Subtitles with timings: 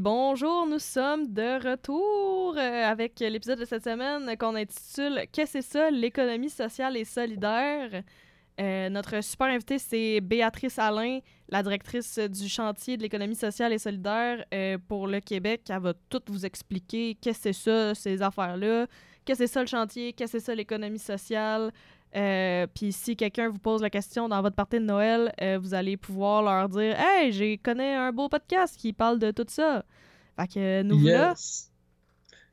[0.00, 5.60] Bonjour, nous sommes de retour euh, avec l'épisode de cette semaine qu'on intitule Qu'est-ce que
[5.60, 8.02] c'est ça, l'économie sociale et solidaire?
[8.58, 11.18] Euh, notre super invitée, c'est Béatrice Alain,
[11.50, 15.64] la directrice du chantier de l'économie sociale et solidaire euh, pour le Québec.
[15.68, 18.86] Elle va tout vous expliquer qu'est-ce que c'est ça, ces affaires-là,
[19.26, 21.72] qu'est-ce que c'est ça le chantier, qu'est-ce que c'est ça l'économie sociale?
[22.16, 25.74] Euh, Puis si quelqu'un vous pose la question dans votre partie de Noël, euh, vous
[25.74, 29.84] allez pouvoir leur dire Hey, j'ai connais un beau podcast qui parle de tout ça.
[30.38, 31.30] Fait que nous voilà.
[31.30, 31.70] Yes.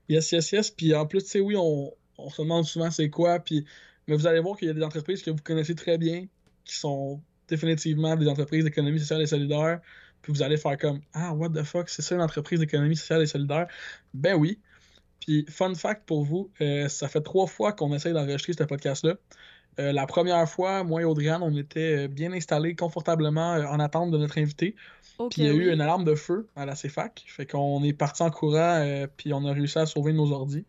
[0.09, 0.71] Yes, yes, yes.
[0.71, 3.40] Puis en plus, tu sais, oui, on, on se demande souvent c'est quoi.
[3.40, 3.65] Puis,
[4.07, 6.27] mais vous allez voir qu'il y a des entreprises que vous connaissez très bien,
[6.63, 9.79] qui sont définitivement des entreprises d'économie sociale et solidaire.
[10.21, 13.21] Puis vous allez faire comme Ah, what the fuck, c'est ça une entreprise d'économie sociale
[13.21, 13.67] et solidaire?
[14.13, 14.60] Ben oui.
[15.20, 19.15] Puis, fun fact pour vous, euh, ça fait trois fois qu'on essaye d'enregistrer ce podcast-là.
[19.79, 23.79] Euh, la première fois, moi et Audriane, on était euh, bien installés confortablement euh, en
[23.79, 24.76] attente de notre invité.
[25.29, 25.65] Puis il y a oui.
[25.65, 27.26] eu une alarme de feu à la CFAC.
[27.27, 30.65] Fait qu'on est parti en courant, euh, puis on a réussi à sauver nos ordis.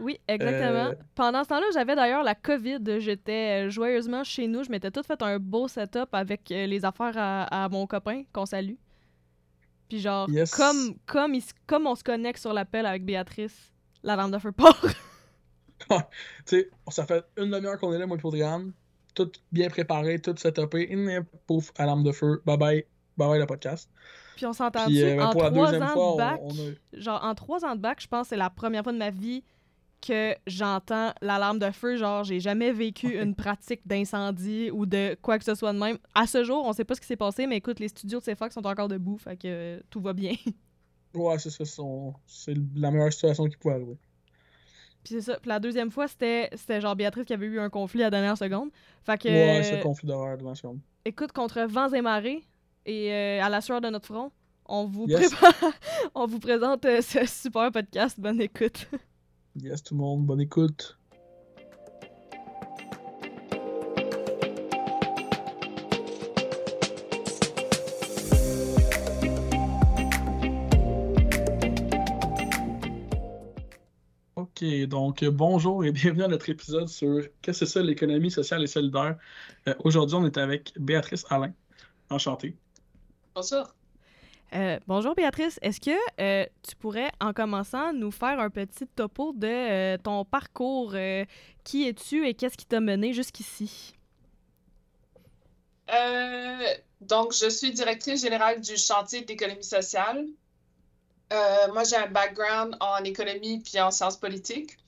[0.00, 0.92] Oui, exactement.
[1.16, 2.78] Pendant ce temps-là, j'avais d'ailleurs la COVID.
[3.00, 4.62] J'étais joyeusement chez nous.
[4.62, 8.46] Je m'étais tout fait un beau setup avec les affaires à, à mon copain, qu'on
[8.46, 8.74] salue.
[9.88, 10.50] Puis genre, Yes.
[10.52, 14.52] comme, comme, il s- comme on se connecte sur l'appel avec Béatrice, l'alarme de feu
[14.52, 14.84] part.
[15.88, 15.96] Tu
[16.44, 18.72] sais, ça fait une demi-heure qu'on est là, moi et Audriane.
[19.14, 20.92] Tout bien préparé, tout setupé.
[20.92, 22.42] Et pouf, alarme de feu.
[22.44, 22.84] Bye bye.
[23.16, 23.90] Bye bye le podcast.
[24.36, 27.00] Puis on s'entend euh, en pour la trois ans de bac, on a.
[27.00, 29.10] genre en trois ans de bac, je pense que c'est la première fois de ma
[29.10, 29.42] vie
[30.00, 31.96] que j'entends l'alarme de feu.
[31.96, 35.98] Genre, j'ai jamais vécu une pratique d'incendie ou de quoi que ce soit de même.
[36.14, 38.24] À ce jour, on sait pas ce qui s'est passé, mais écoute, les studios de
[38.24, 40.34] CFAC sont encore debout, fait que euh, tout va bien.
[41.18, 41.64] Ouais, c'est ça.
[42.26, 43.96] C'est la meilleure situation qu'il pouvait arriver.
[45.04, 45.38] Puis c'est ça.
[45.40, 48.10] Puis la deuxième fois, c'était c'était genre Béatrice qui avait eu un conflit à la
[48.10, 48.70] dernière seconde.
[49.04, 50.80] Fait que, Ouais, c'est conflit d'horreur devant seconde.
[51.04, 52.42] écoute, contre vents et marées
[52.86, 54.30] et euh, à la sueur de notre front,
[54.66, 55.32] on vous, Yes.
[55.32, 55.72] prépare-
[56.14, 58.18] on vous présente euh, ce super podcast.
[58.20, 58.88] Bonne écoute.
[59.60, 60.96] Yes, tout le monde, bonne écoute.
[74.60, 78.30] Ok, donc euh, bonjour et bienvenue à notre épisode sur Qu'est-ce que c'est ça l'économie
[78.30, 79.16] sociale et solidaire?
[79.68, 81.52] Euh, Aujourd'hui, on est avec Béatrice Alain.
[82.10, 82.56] Enchanté.
[83.36, 83.68] Bonjour.
[84.54, 89.32] Euh, bonjour Béatrice, est-ce que euh, tu pourrais en commençant nous faire un petit topo
[89.32, 90.92] de euh, ton parcours?
[90.94, 91.24] euh,
[91.62, 93.94] qui es-tu et qu'est-ce qui t'a mené jusqu'ici?
[95.90, 100.26] Euh, donc, je suis directrice générale du chantier d'économie sociale.
[101.32, 104.78] Euh, moi, j'ai un background en économie puis en sciences politiques.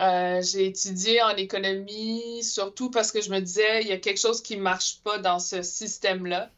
[0.00, 4.20] Euh, j'ai étudié en économie surtout parce que je me disais, il y a quelque
[4.20, 6.50] chose qui ne marche pas dans ce système-là.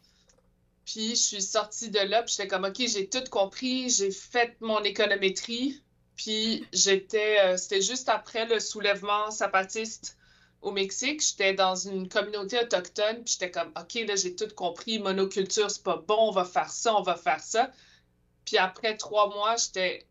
[0.85, 4.57] Puis, je suis sortie de là, puis j'étais comme, OK, j'ai tout compris, j'ai fait
[4.61, 5.83] mon économétrie,
[6.17, 10.17] puis j'étais, euh, c'était juste après le soulèvement zapatiste
[10.61, 14.99] au Mexique, j'étais dans une communauté autochtone, puis j'étais comme, OK, là, j'ai tout compris,
[14.99, 17.71] monoculture, c'est pas bon, on va faire ça, on va faire ça.
[18.45, 20.07] Puis après trois mois, j'étais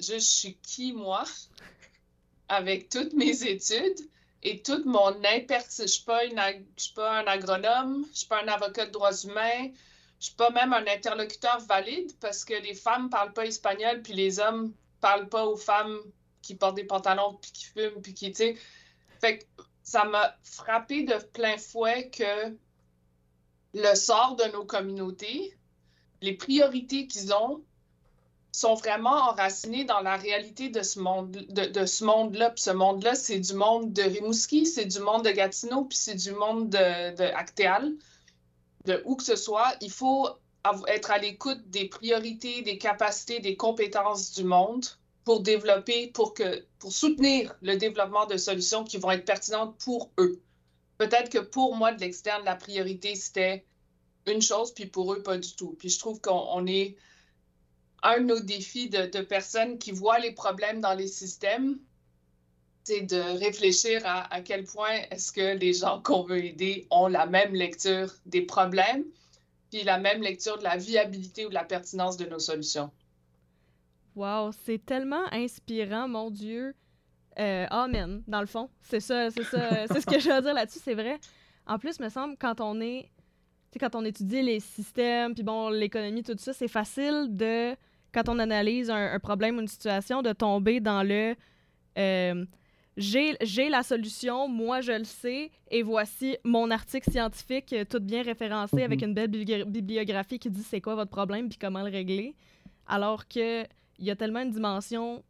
[0.00, 1.24] je suis qui, moi,
[2.48, 3.98] avec toutes mes études
[4.42, 5.76] et toute mon impertinence.
[5.78, 9.70] Je je suis pas un agronome, je suis pas un avocat de droits humains,
[10.20, 14.14] je suis pas même un interlocuteur valide parce que les femmes parlent pas espagnol, puis
[14.14, 15.98] les hommes parlent pas aux femmes
[16.42, 18.56] qui portent des pantalons, puis qui fument, puis qui, tu sais.
[19.20, 19.44] Fait que
[19.82, 22.56] ça m'a frappé de plein fouet que
[23.74, 25.56] le sort de nos communautés,
[26.20, 27.62] les priorités qu'ils ont,
[28.52, 32.50] sont vraiment enracinées dans la réalité de ce monde, de, ce monde-là.
[32.50, 36.14] Puis ce monde-là, c'est du monde de Rimouski, c'est du monde de Gatineau, puis c'est
[36.14, 37.98] du monde de, de
[38.84, 39.74] de où que ce soit.
[39.80, 40.28] Il faut
[40.88, 44.84] être à l'écoute des priorités, des capacités, des compétences du monde
[45.24, 50.10] pour développer, pour, que, pour soutenir le développement de solutions qui vont être pertinentes pour
[50.18, 50.40] eux.
[50.96, 53.64] Peut-être que pour moi, de l'externe, la priorité, c'était
[54.26, 55.76] une chose, puis pour eux, pas du tout.
[55.78, 56.96] Puis je trouve qu'on on est
[58.02, 61.78] un de nos défis de, de personnes qui voient les problèmes dans les systèmes,
[62.84, 67.06] c'est de réfléchir à, à quel point est-ce que les gens qu'on veut aider ont
[67.06, 69.04] la même lecture des problèmes,
[69.70, 72.90] puis la même lecture de la viabilité ou de la pertinence de nos solutions.
[74.16, 76.74] Wow, c'est tellement inspirant, mon Dieu.
[77.38, 78.68] Euh, amen, dans le fond.
[78.82, 81.20] C'est ça, c'est ça, c'est ce que je veux dire là-dessus, c'est vrai.
[81.66, 83.10] En plus, me semble, quand on est,
[83.70, 87.76] tu quand on étudie les systèmes, puis bon, l'économie, tout ça, c'est facile de,
[88.12, 91.34] quand on analyse un, problème ou une situation, de tomber dans le,
[91.98, 92.44] euh,
[92.96, 98.22] j'ai la solution, moi je le sais, et voici mon article scientifique, euh, tout bien
[98.22, 99.08] référencé, avec mhm.
[99.08, 102.34] une belle bibliographie qui dit c'est quoi votre problème, puis comment le régler.
[102.86, 103.62] Alors que
[104.00, 105.22] il y a tellement une dimension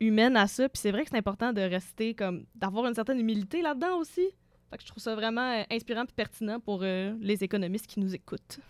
[0.00, 0.68] humaine à ça.
[0.68, 2.46] Puis c'est vrai que c'est important de rester comme.
[2.54, 4.28] d'avoir une certaine humilité là-dedans aussi.
[4.70, 8.14] Fait que je trouve ça vraiment euh, inspirant et pertinent pour les économistes qui nous
[8.14, 8.60] écoutent.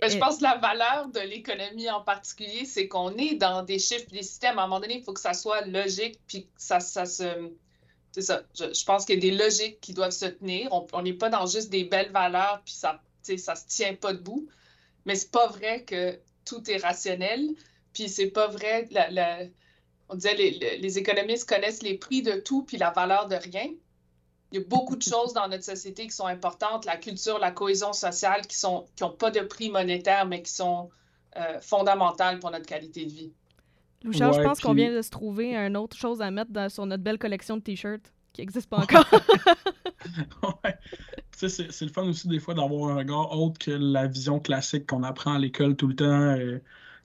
[0.00, 3.78] Ben, je pense que la valeur de l'économie en particulier, c'est qu'on est dans des
[3.78, 4.58] chiffres, des systèmes.
[4.58, 7.50] À un moment donné, il faut que ça soit logique, puis que ça, ça se.
[8.12, 8.42] C'est ça.
[8.54, 10.68] Je, pense qu'il y a des logiques qui doivent se tenir.
[10.92, 14.46] On n'est pas dans juste des belles valeurs, puis ça ne se tient pas debout.
[15.04, 17.54] Mais c'est pas vrai que tout est rationnel.
[17.92, 18.88] Puis c'est pas vrai.
[20.08, 23.68] on disait les, les, économistes connaissent les prix de tout puis la valeur de rien.
[24.52, 27.50] Il y a beaucoup de choses dans notre société qui sont importantes, la culture, la
[27.50, 30.90] cohésion sociale, qui sont qui n'ont pas de prix monétaire, mais qui sont
[31.36, 33.32] euh, fondamentales pour notre qualité de vie.
[34.04, 37.02] Louchard, je pense qu'on vient de se trouver une autre chose à mettre sur notre
[37.02, 39.06] belle collection de t-shirts qui n'existe pas encore.
[40.64, 40.76] ouais.
[41.32, 45.02] C'est le fun aussi des fois d'avoir un regard autre que la vision classique qu'on
[45.02, 46.34] apprend à l'école tout le temps.
[46.34, 46.60] Et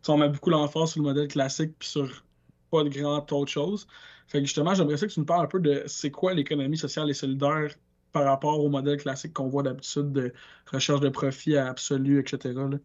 [0.08, 2.24] on met beaucoup l'emphase sur le modèle classique puis sur
[2.70, 3.88] pas de grand autre chose.
[4.30, 6.78] Fait que justement, j'aimerais ça que tu nous parles un peu de c'est quoi l'économie
[6.78, 7.74] sociale et solidaire
[8.12, 10.34] par rapport au modèle classique qu'on voit d'habitude de
[10.72, 12.54] recherche de profit absolu, etc.
[12.56, 12.78] Là.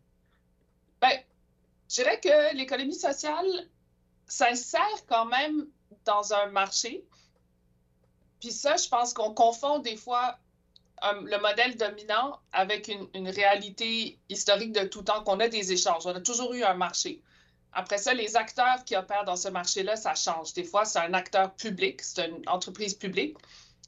[1.01, 1.19] Ben,
[1.89, 3.47] je dirais que l'économie sociale
[4.27, 5.67] s'insère quand même
[6.05, 7.05] dans un marché.
[8.41, 10.39] Puis ça, je pense qu'on confond des fois
[11.03, 16.07] le modèle dominant avec une, réalité historique de tout temps, qu'on a des échanges.
[16.07, 17.21] On a toujours eu un marché.
[17.75, 20.53] Après ça, les acteurs qui opèrent dans ce marché-là, ça change.
[20.55, 23.37] Des fois, c'est un acteur public, c'est une entreprise publique.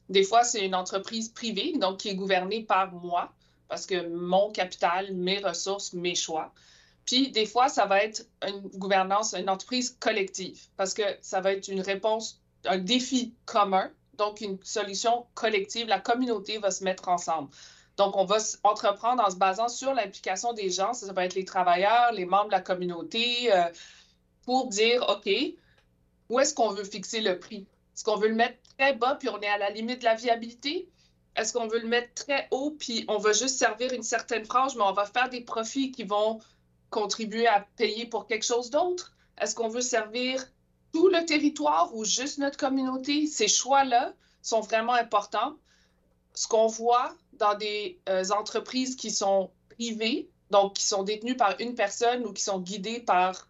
[0.09, 3.33] Des fois, c'est une entreprise privée, donc qui est gouvernée par moi,
[3.67, 6.53] parce que mon capital, mes ressources, mes choix.
[7.05, 11.53] Puis, des fois, ça va être une gouvernance, une entreprise collective, parce que ça va
[11.53, 15.87] être une réponse, un défi commun donc une solution collective.
[15.87, 17.49] La communauté va se mettre ensemble.
[17.97, 21.45] Donc, on va entreprendre en se basant sur l'implication des gens, ça, va être les
[21.45, 23.63] travailleurs, les membres de la communauté, euh,
[24.43, 25.29] pour dire, OK,
[26.29, 27.67] où est-ce qu'on veut fixer le prix?
[27.95, 30.15] Est-ce qu'on veut le mettre très bas, puis on est à la limite de la
[30.15, 30.87] viabilité?
[31.35, 34.75] Est-ce qu'on veut le mettre très haut, puis on va juste servir une certaine frange,
[34.75, 36.39] mais on va faire des profits qui vont
[36.89, 39.13] contribuer à payer pour quelque chose d'autre?
[39.39, 40.45] Est-ce qu'on veut servir
[40.93, 45.55] tout le territoire ou juste notre communauté, ces choix-là sont vraiment importants.
[46.37, 51.55] Ce qu'on voit dans des euh, entreprises qui sont privées, donc qui sont détenues par
[51.59, 53.47] une personne ou qui sont guidées par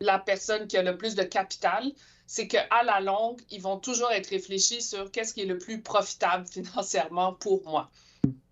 [0.00, 1.84] la personne qui a le plus de capital,
[2.26, 5.82] c'est qu'à la longue, ils vont toujours être réfléchis sur qu'est-ce qui est le plus
[5.82, 7.92] profitable financièrement pour moi.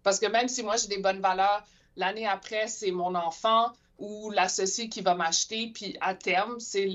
[0.05, 1.65] Parce que même si moi j'ai des bonnes valeurs,
[1.97, 6.87] l'année après, c'est mon enfant, ou l'associé qui va m'acheter, puis à terme, c'est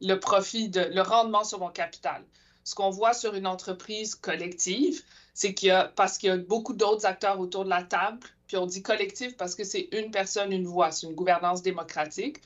[0.00, 2.24] le, profit, le rendement sur mon capital.
[2.64, 5.04] Ce qu'on voit sur une entreprise collective,
[5.40, 8.18] c'est qu'il y a, parce qu'il y a beaucoup d'autres acteurs autour de la table,
[8.46, 12.42] puis on dit collectif parce que c'est une personne, une voix, c'est une gouvernance démocratique,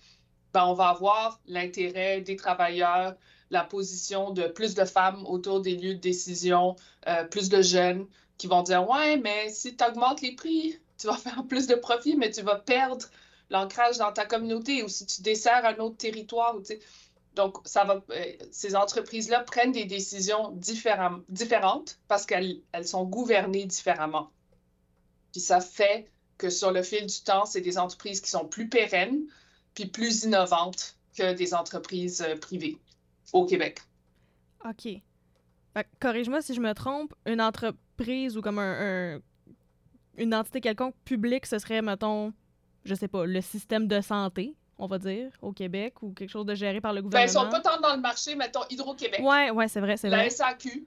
[0.52, 3.16] ben on va avoir l'intérêt des travailleurs,
[3.50, 6.76] la position de plus de femmes autour des lieux de décision,
[7.08, 8.06] euh, plus de jeunes
[8.38, 11.74] qui vont dire Ouais, mais si tu augmentes les prix, tu vas faire plus de
[11.74, 13.06] profit, mais tu vas perdre
[13.50, 16.54] l'ancrage dans ta communauté ou si tu desserres un autre territoire.
[17.34, 24.30] Donc, euh, ces entreprises-là prennent des décisions différentes parce qu'elles sont gouvernées différemment.
[25.32, 28.68] Puis ça fait que sur le fil du temps, c'est des entreprises qui sont plus
[28.68, 29.24] pérennes
[29.74, 32.78] puis plus innovantes que des entreprises euh, privées
[33.32, 33.80] au Québec.
[34.64, 34.88] OK.
[36.00, 39.20] Corrige-moi si je me trompe, une entreprise ou comme un,
[40.16, 42.32] une entité quelconque publique, ce serait, mettons,
[42.84, 46.46] je sais pas, le système de santé, on va dire, au Québec, ou quelque chose
[46.46, 47.26] de géré par le gouvernement?
[47.26, 49.20] Ben, ils sont pas tant dans le marché, mettons, Hydro-Québec.
[49.22, 50.24] Ouais, ouais, c'est vrai, c'est vrai.
[50.24, 50.86] La SAQ.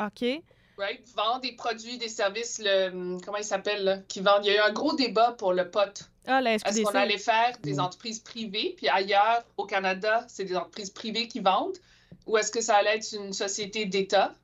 [0.00, 0.42] OK.
[0.78, 4.44] Right, vend des produits, des services, le, comment il s'appelle, qui vendent.
[4.44, 6.10] Il y a eu un gros débat pour le pot.
[6.26, 6.54] Ah, la.
[6.54, 11.28] Est-ce qu'on allait faire des entreprises privées, puis ailleurs, au Canada, c'est des entreprises privées
[11.28, 11.78] qui vendent,
[12.26, 14.34] ou est-ce que ça allait être une société d'État,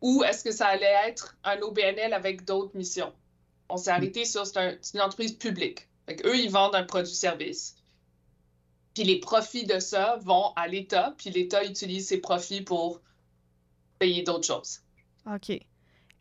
[0.00, 3.12] ou est-ce que ça allait être un OBNL avec d'autres missions?
[3.68, 5.88] On s'est arrêté sur, c'est une entreprise publique.
[6.24, 7.74] eux, ils vendent un produit-service.
[8.94, 13.00] Puis les profits de ça vont à l'État, puis l'État utilise ses profits pour
[13.98, 14.80] payer d'autres choses.
[15.26, 15.60] OK.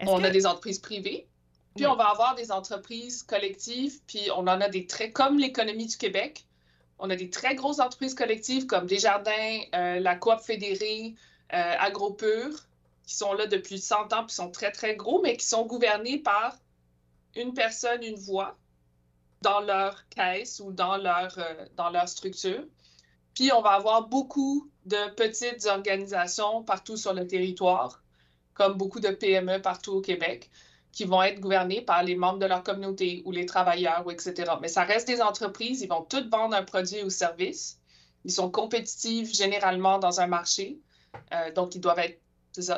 [0.01, 1.27] On a des entreprises privées,
[1.75, 5.85] puis on va avoir des entreprises collectives, puis on en a des traits comme l'économie
[5.85, 6.45] du Québec.
[6.99, 11.15] On a des très grosses entreprises collectives comme Desjardins, euh, la Coop Fédérée,
[11.53, 12.55] euh, AgroPure,
[13.05, 16.17] qui sont là depuis 100 ans, puis sont très, très gros, mais qui sont gouvernés
[16.17, 16.57] par
[17.35, 18.57] une personne, une voix
[19.43, 22.63] dans leur caisse ou dans leur, euh, dans leur structure.
[23.35, 28.01] Puis on va avoir beaucoup de petites organisations partout sur le territoire,
[28.53, 30.49] comme beaucoup de PME partout au Québec,
[30.91, 34.53] qui vont être gouvernées par les membres de leur communauté ou les travailleurs, etc.
[34.61, 37.79] Mais ça reste des entreprises, ils vont toutes vendre un produit ou service.
[38.25, 40.79] Ils sont compétitifs généralement dans un marché,
[41.33, 42.21] euh, donc ils doivent être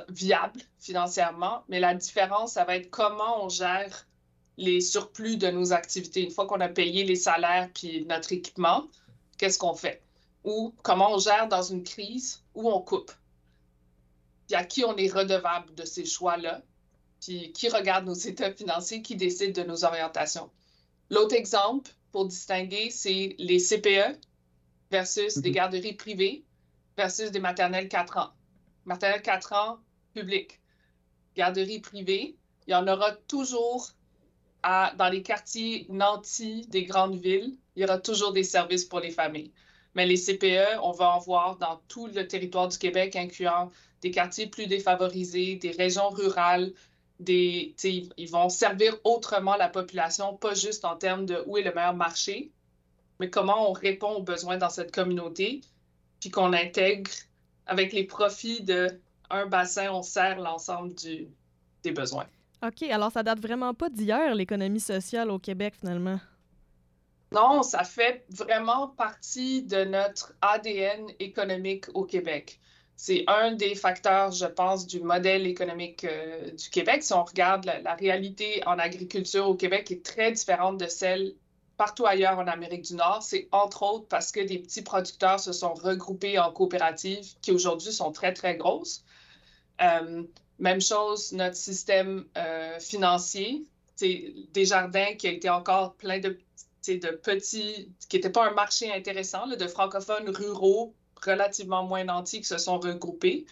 [0.10, 1.63] viables financièrement.
[1.67, 4.07] Mais la différence, ça va être comment on gère
[4.57, 6.24] les surplus de nos activités.
[6.24, 8.88] Une fois qu'on a payé les salaires puis notre équipement,
[9.38, 10.01] qu'est-ce qu'on fait?
[10.43, 13.12] Ou comment on gère dans une crise où on coupe?
[14.47, 16.62] Puis à qui on est redevable de ces choix-là?
[17.21, 20.50] Puis qui regarde nos états financiers, qui décide de nos orientations?
[21.09, 24.17] L'autre exemple pour distinguer, c'est les CPE
[24.91, 25.55] versus des mhm.
[25.55, 26.43] garderies privées
[26.95, 28.31] versus des maternelles 4 ans.
[28.85, 29.79] Maternelle 4 ans,
[30.13, 30.59] public.
[31.35, 33.89] Garderie privée, il y en aura toujours
[34.98, 39.12] dans les quartiers nantis des grandes villes, il y aura toujours des services pour les
[39.12, 39.51] familles.
[39.93, 44.12] Mais les CPE, on va en voir dans tout le territoire du Québec, incluant des
[44.12, 46.74] quartiers plus défavorisés, des régions rurales,
[47.27, 51.95] ils vont servir autrement la population, pas juste en termes de où est le meilleur
[51.95, 52.51] marché,
[53.19, 55.62] mais comment on répond aux besoins dans cette communauté,
[56.19, 57.12] puis qu'on intègre
[57.67, 60.93] avec les profits de un bassin, on sert l'ensemble
[61.84, 62.27] des besoins.
[62.67, 66.19] OK, alors ça date vraiment pas d'hier, l'économie sociale au Québec, finalement.
[67.31, 72.60] Non, ça fait vraiment partie de notre ADN économique au Québec.
[72.95, 77.03] C'est un des facteurs, je pense, du modèle économique euh, du Québec.
[77.03, 81.34] Si on regarde la, réalité en agriculture au Québec est très différente de celle
[81.75, 83.22] partout ailleurs en Amérique du Nord.
[83.22, 87.91] C'est entre autres parce que des petits producteurs se sont regroupés en coopératives qui aujourd'hui
[87.91, 89.03] sont très, très grosses.
[89.81, 90.24] Euh,
[90.59, 93.63] même chose, notre système euh, financier,
[94.00, 96.38] des jardins qui a été encore plein de,
[96.88, 100.93] de petits, qui n'étaient pas un marché intéressant, de francophones ruraux
[101.24, 103.45] relativement moins nantis qui se sont regroupés.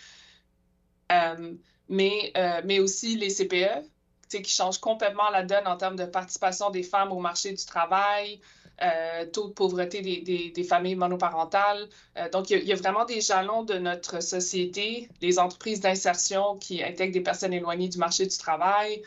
[1.11, 1.53] Euh,
[1.89, 3.87] mais, euh, mais aussi les CPE,
[4.29, 8.41] qui changent complètement la donne en termes de participation des femmes au marché du travail,
[8.83, 11.87] euh, taux de pauvreté des, familles monoparentales.
[12.17, 16.83] Euh, donc, il y, a, vraiment des jalons de notre société, les entreprises d'insertion qui
[16.83, 19.01] intègrent des personnes éloignées du marché du travail,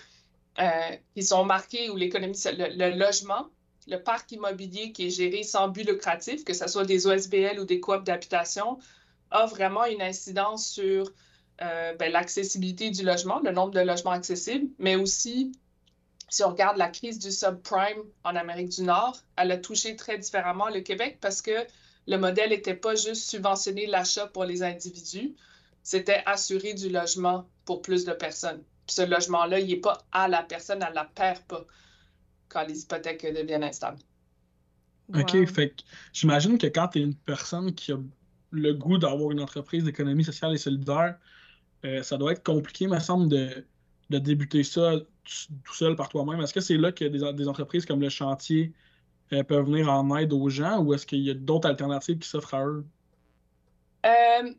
[0.60, 0.70] euh,
[1.14, 3.48] qui sont marqués, ou l'économie, le, logement,
[3.86, 7.66] le parc immobilier qui est géré sans but lucratif, que ce soit des OSBL ou
[7.66, 8.78] des coops d'habitation,
[9.30, 11.12] a vraiment une incidence sur
[11.58, 15.52] ben, l'accessibilité du logement, le nombre de logements accessibles, mais aussi
[16.28, 20.18] si on regarde la crise du subprime en Amérique du Nord, elle a touché très
[20.18, 21.66] différemment le Québec parce que
[22.06, 25.34] le modèle n'était pas juste subventionner l'achat pour les individus,
[25.82, 28.62] c'était assurer du logement pour plus de personnes.
[28.86, 31.64] Puis ce logement-là, il n'est pas à la personne, elle ne la perd pas
[32.48, 33.98] quand les hypothèques deviennent instables.
[35.14, 35.74] OK, fait
[36.12, 37.98] j'imagine que quand tu es une personne qui a
[38.50, 41.16] le goût d'avoir une entreprise d'économie sociale et solidaire,
[41.84, 43.64] euh, ça doit être compliqué, me semble, de,
[44.10, 44.92] de débuter ça
[45.64, 46.40] tout seul par toi-même?
[46.40, 48.72] Est-ce que c'est là que des, entreprises comme le chantier
[49.32, 52.28] euh, peuvent venir en aide aux gens ou est-ce qu'il y a d'autres alternatives qui
[52.28, 52.84] s'offrent à eux?
[54.04, 54.52] Euh,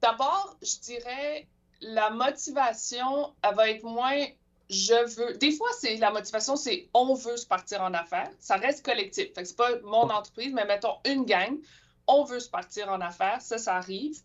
[0.00, 1.46] d'abord, je dirais
[1.82, 4.26] la motivation, elle va être moins
[4.68, 5.36] je veux.
[5.38, 8.30] Des fois, c'est la motivation, c'est on veut se partir en affaires.
[8.40, 9.32] Ça reste collectif.
[9.34, 11.56] Fait que c'est pas mon entreprise, mais mettons une gang.
[12.08, 13.40] On veut se partir en affaires.
[13.40, 14.18] Ça, ça arrive.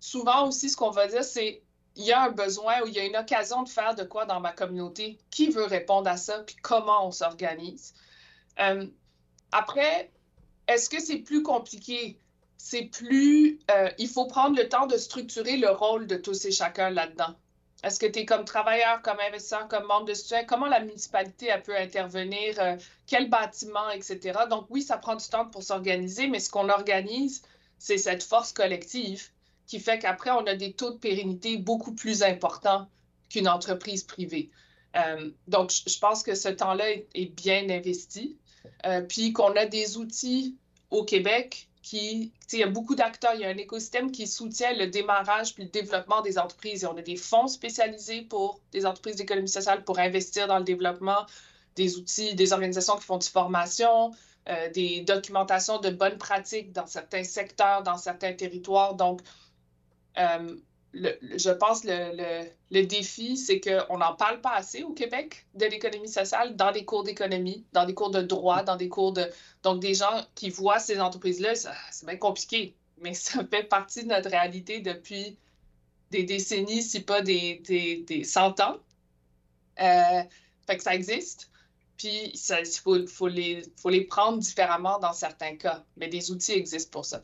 [0.00, 1.62] Souvent aussi, ce qu'on va dire, c'est
[1.96, 4.24] il y a un besoin ou il y a une occasion de faire de quoi
[4.24, 7.94] dans ma communauté, qui veut répondre à ça, puis comment on s'organise?
[8.60, 8.86] Euh,
[9.52, 10.10] après,
[10.68, 12.18] est-ce que c'est plus compliqué?
[12.56, 13.58] C'est plus...
[13.70, 17.34] Euh, il faut prendre le temps de structurer le rôle de tous et chacun là-dedans.
[17.82, 20.44] Est-ce que tu es comme travailleur, comme investisseur, comme membre de soutien?
[20.44, 22.54] Comment la municipalité elle peut intervenir?
[22.60, 22.76] Euh,
[23.08, 24.38] quel bâtiment, etc.
[24.48, 27.42] Donc oui, ça prend du temps pour s'organiser, mais ce qu'on organise,
[27.78, 29.30] c'est cette force collective
[29.72, 32.86] qui fait qu'après, on a des taux de pérennité beaucoup plus importants
[33.30, 34.50] qu'une entreprise privée.
[34.96, 38.36] Euh, donc, je pense que ce temps-là est, bien investi.
[38.84, 40.58] Euh, puis qu'on a des outils
[40.90, 44.74] au Québec qui, il y a beaucoup d'acteurs, il y a un écosystème qui soutient
[44.74, 46.84] le démarrage puis le développement des entreprises.
[46.84, 50.64] Et on a des fonds spécialisés pour des entreprises d'économie sociale pour investir dans le
[50.64, 51.24] développement
[51.76, 54.10] des outils, des organisations qui font des formations,
[54.50, 58.96] euh, des documentations de bonnes pratiques dans certains secteurs, dans certains territoires.
[58.96, 59.22] Donc,
[60.18, 60.56] euh,
[60.94, 66.08] je pense le, le, défi, c'est qu'on n'en parle pas assez au Québec de l'économie
[66.08, 69.26] sociale dans des cours d'économie, dans des cours de droit, dans des cours de...
[69.62, 74.08] Donc, des gens qui voient ces entreprises-là, c'est bien compliqué, mais ça fait partie de
[74.08, 75.38] notre réalité depuis
[76.10, 78.76] des décennies, si pas des, des, des cent ans.
[79.80, 80.22] Euh,
[80.66, 81.50] fait que ça existe.
[81.96, 85.84] Puis, il faut, les, faut les prendre différemment dans certains cas.
[85.96, 87.22] Mais des outils existent pour ça.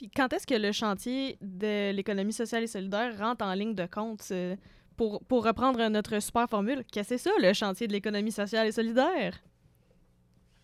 [0.00, 3.84] Puis, quand est-ce que le chantier de l'économie sociale et solidaire rentre en ligne de
[3.84, 4.22] compte?
[4.30, 4.56] Euh,
[4.96, 8.66] pour, pour reprendre notre super formule, qu'est-ce que c'est ça, le chantier de l'économie sociale
[8.66, 9.34] et solidaire?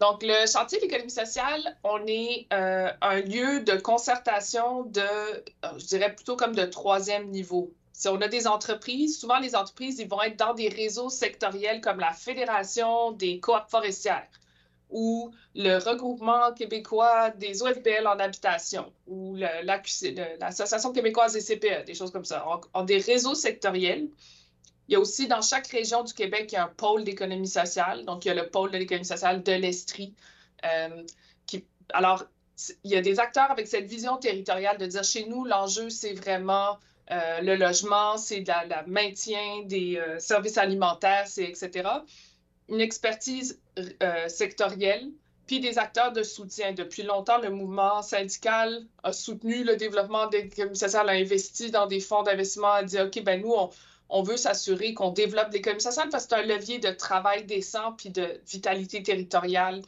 [0.00, 5.42] Donc, le chantier de l'économie sociale, on est euh, un lieu de concertation de, euh,
[5.76, 7.74] je dirais plutôt comme de troisième niveau.
[7.92, 11.82] Si on a des entreprises, souvent les entreprises, ils vont être dans des réseaux sectoriels
[11.82, 14.30] comme la Fédération des coops forestières
[14.90, 22.10] ou le regroupement québécois des OFBL en habitation ou l'Association québécoise des CPE, des choses
[22.10, 24.08] comme ça, en, des réseaux sectoriels.
[24.88, 27.48] Il y a aussi dans chaque région du Québec, il y a un pôle d'économie
[27.48, 28.04] sociale.
[28.04, 30.14] Donc, il y a le pôle de l'économie sociale de l'Estrie.
[30.64, 31.02] Euh,
[31.92, 32.24] alors,
[32.84, 36.14] il y a des acteurs avec cette vision territoriale de dire chez nous, l'enjeu, c'est
[36.14, 36.78] vraiment
[37.10, 41.88] euh, le logement, c'est le maintien des euh, services alimentaires, etc.
[42.68, 45.10] Une expertise euh, sectorielle,
[45.46, 46.72] puis des acteurs de soutien.
[46.72, 51.86] Depuis longtemps, le mouvement syndical a soutenu le développement des l'économie sociale, a investi dans
[51.86, 53.54] des fonds d'investissement, a dit, OK, ben nous,
[54.08, 57.92] on, veut s'assurer qu'on développe l'économie sociale parce que c'est un levier de travail décent
[57.92, 59.82] puis de vitalité territoriale.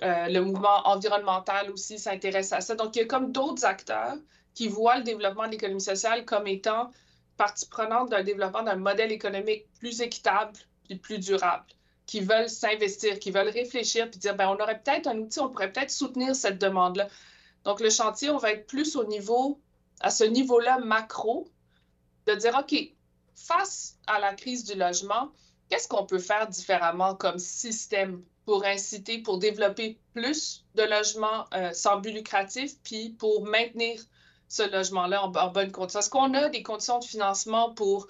[0.00, 2.76] le mouvement environnemental aussi s'intéresse à ça.
[2.76, 4.16] Donc, il y a comme d'autres acteurs
[4.54, 6.90] qui voient le développement de l'économie sociale comme étant
[7.36, 10.52] partie prenante d'un développement d'un modèle économique plus équitable
[10.90, 11.64] et plus durable,
[12.10, 15.48] qui veulent s'investir, qui veulent réfléchir puis dire, ben, on aurait peut-être un outil, on
[15.48, 17.08] pourrait peut-être soutenir cette demande-là.
[17.62, 19.60] Donc, le chantier, on va être plus au niveau,
[20.00, 21.46] à ce niveau-là macro,
[22.26, 22.74] de dire, OK,
[23.36, 25.30] face à la crise du logement,
[25.68, 31.72] qu'est-ce qu'on peut faire différemment comme système pour inciter, pour développer plus de logements euh,
[31.72, 34.02] sans but lucratif, puis pour maintenir
[34.48, 36.00] ce logement-là en, bonne condition?
[36.00, 38.08] Est-ce qu'on a des conditions de financement pour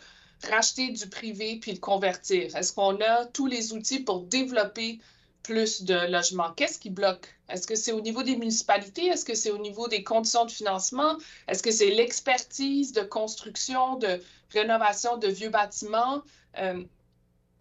[0.48, 2.54] racheter du privé puis le convertir?
[2.56, 4.98] Est-ce qu'on a tous les outils pour développer
[5.42, 6.52] plus de logements?
[6.56, 7.34] Qu'est-ce qui bloque?
[7.48, 9.06] Est-ce que c'est au niveau des municipalités?
[9.06, 11.16] Est-ce que c'est au niveau des conditions de financement?
[11.48, 14.22] Est-ce que c'est l'expertise de construction, de
[14.52, 16.22] rénovation de vieux bâtiments?
[16.58, 16.82] Euh,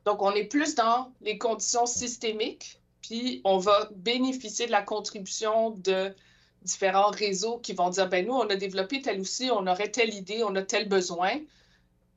[0.05, 5.71] donc, on est plus dans les conditions systémiques, puis on va bénéficier de la contribution
[5.71, 6.13] de
[6.61, 10.13] différents réseaux qui vont dire, ben nous, on a développé tel outil, on aurait telle
[10.13, 11.31] idée, on a tel besoin,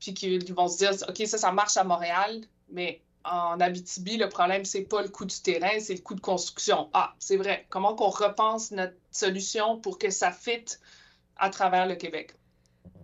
[0.02, 4.28] puis qui, vont se dire, OK, ça, ça marche à Montréal, mais en Abitibi, le
[4.28, 6.90] problème, c'est pas le coût du terrain, c'est le coût de construction.
[6.92, 7.66] Ah, c'est vrai.
[7.70, 10.80] Comment qu'on repense notre solution pour que ça fitte
[11.36, 12.34] à travers le Québec?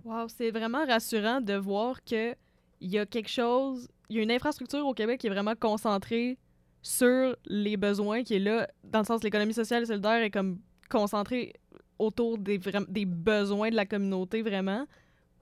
[0.04, 2.36] Wow, c'est vraiment rassurant de voir qu'il
[2.80, 6.36] y a quelque chose, il y a une infrastructure au Québec qui est vraiment concentrée
[6.82, 10.58] sur les besoins, qui est là, dans le sens l'économie sociale et solidaire est comme
[10.90, 11.52] concentré
[12.00, 12.58] autour des,
[12.88, 14.84] des besoins de la communauté vraiment.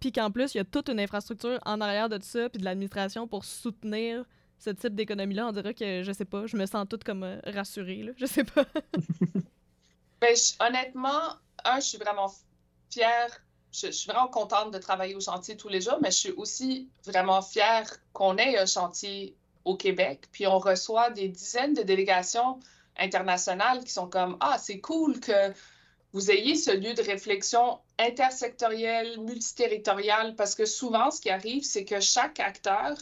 [0.01, 2.61] Puis qu'en plus, il y a toute une infrastructure en arrière de tout ça, puis
[2.61, 4.25] de l'administration pour soutenir
[4.59, 5.49] ce type d'économie-là.
[5.49, 8.13] On dirait que, je sais pas, je me sens toute comme euh, rassurée, là.
[8.17, 8.65] Je sais pas.
[10.21, 12.33] ben, honnêtement, un, je suis vraiment
[12.91, 13.43] fière.
[13.73, 16.89] Je, suis vraiment contente de travailler au chantier tous les jours, mais je suis aussi
[17.05, 20.27] vraiment fière qu'on ait un chantier au Québec.
[20.33, 22.59] Puis on reçoit des dizaines de délégations
[22.97, 25.53] internationales qui sont comme Ah, c'est cool que
[26.13, 31.85] vous ayez ce lieu de réflexion intersectoriel, multiterritorial, parce que souvent, ce qui arrive, c'est
[31.85, 32.97] que chaque acteur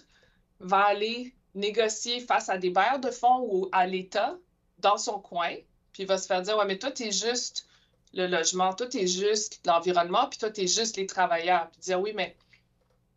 [0.61, 4.37] va aller négocier face à des bailleurs de fonds ou à l'État
[4.79, 5.55] dans son coin,
[5.93, 7.67] puis il va se faire dire Ouais, mais toi, tu es juste
[8.13, 11.69] le logement, toi, tu es juste l'environnement, puis toi, tu es juste les travailleurs.
[11.71, 12.37] Puis dire Oui, mais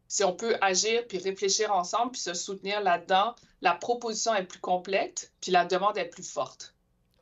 [0.07, 4.59] si on peut agir puis réfléchir ensemble puis se soutenir là-dedans, la proposition est plus
[4.59, 6.73] complète puis la demande est plus forte.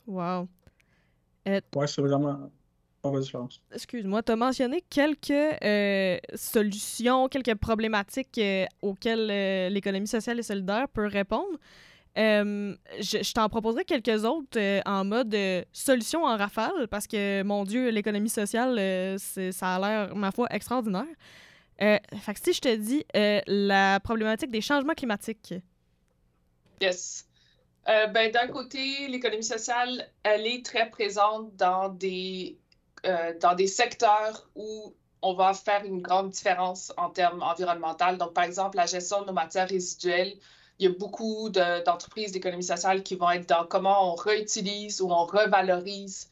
[0.06, 0.48] Wow.
[1.48, 2.50] Euh, ouais, c'est vraiment.
[3.72, 10.88] Excuse-moi, tu as mentionné quelques euh, solutions, quelques problématiques euh, auxquelles l'économie sociale et solidaire
[10.88, 11.58] peut répondre.
[12.16, 15.36] je, je t'en proposerai quelques autres en mode
[15.72, 21.06] solution en rafale parce que, mon Dieu, l'économie sociale, ça a l'air, ma foi, extraordinaire.
[21.82, 25.54] Euh, fait que si je te dis euh, la problématique des changements climatiques.
[26.80, 27.26] Yes.
[27.88, 32.58] Euh, ben, D'un côté, l'économie sociale, elle est très présente dans des,
[33.04, 38.16] dans des secteurs où on va faire une grande différence en termes environnementaux.
[38.16, 40.34] Donc, par exemple, la gestion de nos matières résiduelles.
[40.78, 45.10] Il y a beaucoup d'entreprises d'économie sociale qui vont être dans comment on réutilise ou
[45.10, 46.30] on revalorise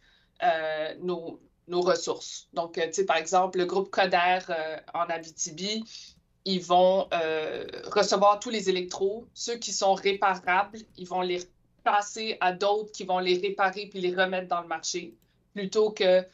[1.00, 2.48] nos, nos ressources.
[2.52, 4.40] Donc, tu sais, par exemple, le groupe Coder
[4.92, 5.82] en Abitibi,
[6.44, 7.08] ils vont
[7.90, 9.26] recevoir tous les électros.
[9.32, 11.40] Ceux qui sont réparables, ils vont les
[11.82, 15.14] passer à d'autres qui vont les réparer puis les remettre dans le marché,
[15.54, 16.24] plutôt que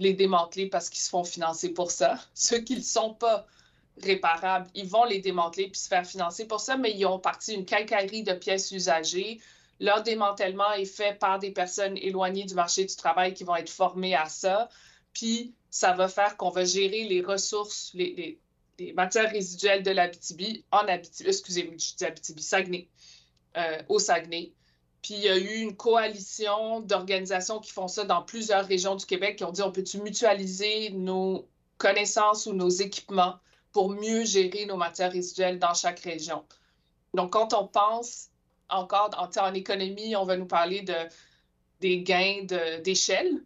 [0.00, 2.18] les démanteler parce qu'ils se font financer pour ça.
[2.34, 3.46] Ceux qui ne sont pas
[4.02, 7.54] réparables, ils vont les démanteler puis se faire financer pour ça, mais ils ont parti
[7.54, 9.40] une quincaillerie de pièces usagées.
[9.78, 13.70] Leur démantèlement est fait par des personnes éloignées du marché du travail qui vont être
[13.70, 14.68] formées à ça.
[15.12, 18.38] Puis ça va faire qu'on va gérer les ressources, les,
[18.94, 22.88] matières résiduelles de l'Abitibi en Abitibi, excusez-moi, je dis Abitibi, Saguenay,
[23.58, 24.52] euh, au Saguenay.
[25.02, 29.06] Puis il y a eu une coalition d'organisations qui font ça dans plusieurs régions du
[29.06, 33.36] Québec qui ont dit on peut-tu mutualiser nos connaissances ou nos équipements
[33.72, 36.44] pour mieux gérer nos matières résiduelles dans chaque région?
[37.14, 38.28] Donc, quand on pense
[38.68, 40.94] encore en, en économie, on va nous parler de,
[41.80, 42.44] des gains
[42.84, 43.42] d'échelle.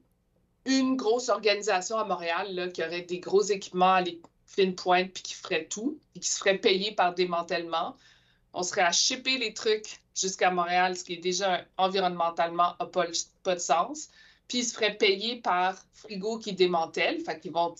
[0.66, 5.12] Une grosse organisation à Montréal là, qui aurait des gros équipements à les fines pointes
[5.12, 7.96] puis qui ferait tout et qui se ferait payer par démantèlement.
[8.54, 13.06] On serait à shipper les trucs jusqu'à Montréal, ce qui est déjà environnementalement n'a pas,
[13.06, 14.08] de sens.
[14.48, 17.74] Puis ils se feraient payer par frigo qui démantèle, fait qu'ils vont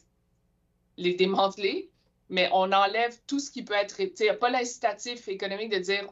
[0.97, 1.91] les démanteler,
[2.29, 4.01] mais on enlève tout ce qui peut être.
[4.01, 6.09] Il n'y a pas l'incitatif économique de dire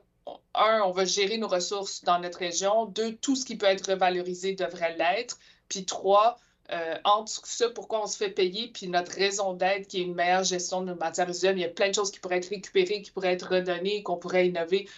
[0.55, 2.87] un, on va gérer nos ressources dans notre région.
[2.87, 5.39] Deux, tout ce qui peut être revalorisé devrait l'être.
[5.69, 6.39] Puis trois,
[6.71, 10.15] euh, entre ce pourquoi on se fait payer, puis notre raison d'être, qui est une
[10.15, 12.49] meilleure gestion de nos matières résiduelles, il y a plein de choses qui pourraient être
[12.49, 14.89] récupérées, qui pourraient être redonnées, qu'on pourrait innover.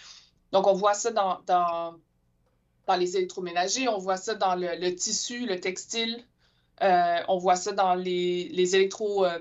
[0.51, 1.95] Donc, on voit ça dans, dans,
[2.97, 6.23] les électroménagers, on voit ça dans le, tissu, le textile,
[6.81, 9.25] euh, on voit ça dans les, les électro...
[9.25, 9.39] Euh,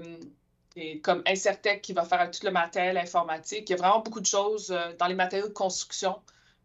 [1.03, 3.71] comme Incertec qui va faire tout le matériel informatique.
[3.71, 6.21] Il y a vraiment beaucoup de choses euh, dans les matériaux de construction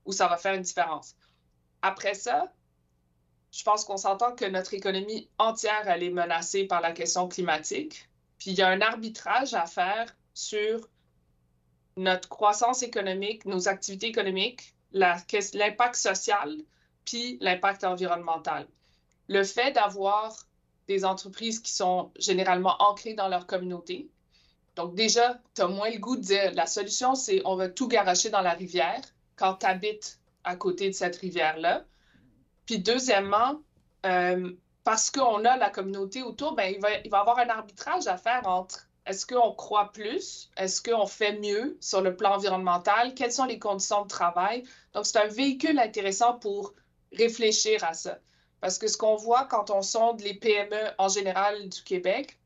[0.06, 1.15] où ça va faire une différence.
[1.82, 2.52] Après ça,
[3.52, 8.08] je pense qu'on s'entend que notre économie entière, elle est menacée par la question climatique.
[8.38, 10.88] Puis il y a un arbitrage à faire sur
[11.98, 16.56] notre croissance économique, nos activités économiques, l'impact social,
[17.06, 18.68] puis l'impact environnemental.
[19.28, 20.46] Le fait d'avoir
[20.88, 24.10] des entreprises qui sont généralement ancrées dans leur communauté.
[24.76, 27.88] Donc déjà, tu as moins le goût de dire la solution, c'est on va tout
[27.88, 29.02] garocher dans la rivière
[29.36, 31.84] quand tu habites à côté de cette rivière-là.
[32.69, 33.60] Puis deuxièmement,
[34.05, 34.51] euh,
[34.84, 38.15] parce qu'on a la communauté autour, ben, il, va, il va avoir un arbitrage à
[38.15, 40.51] faire entre est-ce qu'on croit plus?
[40.55, 43.15] Est-ce qu'on fait mieux sur le plan environnemental?
[43.15, 44.65] Quelles sont les conditions de travail?
[44.93, 46.75] Donc, c'est un véhicule intéressant pour
[47.12, 48.19] réfléchir à ça.
[48.62, 52.38] Parce que ce qu'on voit quand on sonde les PME en général du Québec,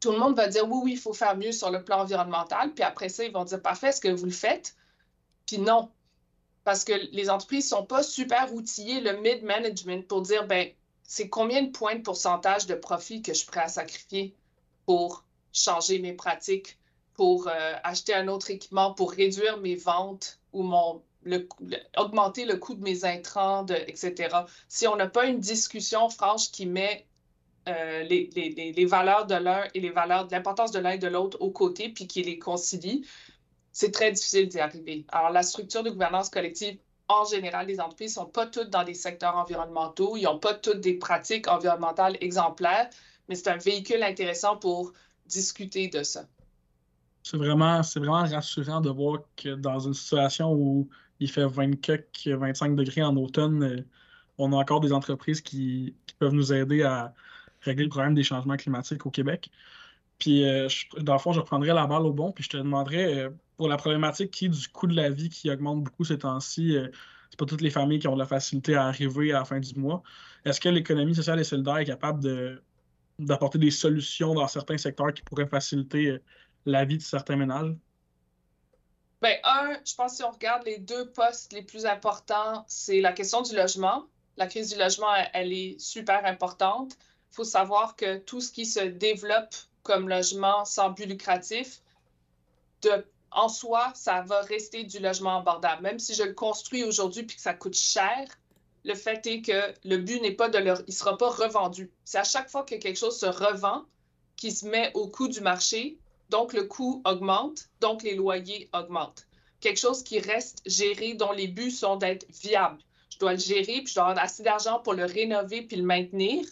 [0.00, 2.74] tout le monde va dire oui, oui, il faut faire mieux sur le plan environnemental.
[2.74, 4.74] Puis après ça, ils vont dire parfait, est-ce que vous le faites?
[5.46, 5.92] Puis non.
[6.64, 10.68] Parce que les entreprises ne sont pas super outillées, le mid-management, pour dire ben,
[11.02, 14.34] c'est combien de points de pourcentage de profit que je suis prêt à sacrifier
[14.86, 16.78] pour changer mes pratiques,
[17.14, 21.02] pour euh, acheter un autre équipement, pour réduire mes ventes ou mon,
[21.96, 24.36] augmenter le coût de mes intrants, etc.
[24.68, 27.06] Si on n'a pas une discussion franche qui met
[27.68, 31.08] euh, les, les, les, valeurs de l'un et les valeurs, l'importance de l'un et de
[31.08, 33.06] l'autre aux côtés, puis qui les concilie,
[33.74, 35.04] c'est très difficile d'y arriver.
[35.08, 38.84] Alors, la structure de gouvernance collective, en général, les entreprises ne sont pas toutes dans
[38.84, 42.88] des secteurs environnementaux, ils n'ont pas toutes des pratiques environnementales exemplaires,
[43.28, 44.94] mais c'est un véhicule intéressant pour
[45.26, 46.24] discuter de ça.
[47.22, 50.88] C'est vraiment, vraiment rassurant de voir que dans une situation où
[51.20, 53.62] il fait 24, 25 degrés en automne.
[53.62, 53.84] Euh,
[54.38, 57.12] on a encore des entreprises qui, peuvent nous aider à
[57.62, 59.50] régler le problème des changements climatiques au Québec.
[60.18, 63.24] Puis, euh, dans le fond, je reprendrais la balle au bon, puis je te demanderais,
[63.24, 66.18] euh, pour la problématique qui est du coût de la vie qui augmente beaucoup ces
[66.18, 66.76] temps-ci,
[67.30, 69.60] c'est pas toutes les familles qui ont de la facilité à arriver à la fin
[69.60, 70.02] du mois.
[70.44, 72.60] Est-ce que l'économie sociale et solidaire est capable
[73.18, 76.18] d'apporter des solutions dans certains secteurs qui pourraient faciliter
[76.66, 77.74] la vie de certains ménages?
[79.22, 83.00] Bien, un, je pense que si on regarde les deux postes les plus importants, c'est
[83.00, 84.04] la question du logement.
[84.36, 86.98] La crise du logement, elle, est super importante.
[87.32, 91.80] Il faut savoir que tout ce qui se développe comme logement sans but lucratif,
[92.82, 95.82] de, en soi, ça va rester du logement abordable.
[95.82, 98.26] Même si je le construis aujourd'hui puis que ça coûte cher,
[98.84, 100.74] le fait est que le but n'est pas de le...
[100.86, 101.90] Il ne sera pas revendu.
[102.04, 103.84] C'est à chaque fois que quelque chose se revend
[104.36, 105.98] qui se met au coût du marché
[106.30, 109.26] donc le coût augmente, donc les loyers augmentent.
[109.60, 112.78] Quelque chose qui reste géré, dont les buts sont d'être viable.
[113.10, 115.84] Je dois le gérer, puis je dois avoir assez d'argent pour le rénover puis le
[115.84, 116.44] maintenir.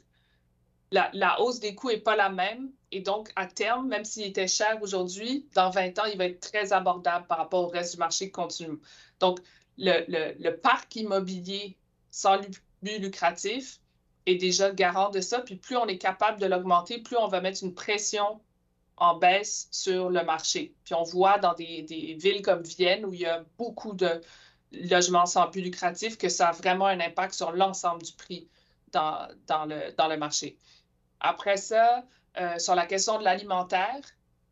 [0.92, 2.70] La, hausse des coûts n'est pas la même.
[2.90, 6.40] Et donc, à terme, même s'il était cher aujourd'hui, dans 20 ans, il va être
[6.40, 8.78] très abordable par rapport au reste du marché continu.
[9.18, 9.40] Donc,
[9.78, 11.76] le, le parc immobilier
[12.10, 12.38] sans
[12.82, 13.80] but lucratif
[14.26, 15.40] est déjà garant de ça.
[15.40, 18.40] Puis plus on est capable de l'augmenter, plus on va mettre une pression
[18.96, 20.74] en baisse sur le marché.
[20.84, 24.20] Puis on voit dans des, des, villes comme Vienne, où il y a beaucoup de
[24.72, 28.48] logements sans but lucratif, que ça a vraiment un impact sur l'ensemble du prix
[28.92, 30.56] dans, dans, le, dans le marché.
[31.22, 32.04] Après ça,
[32.38, 34.02] euh, sur la question de l'alimentaire,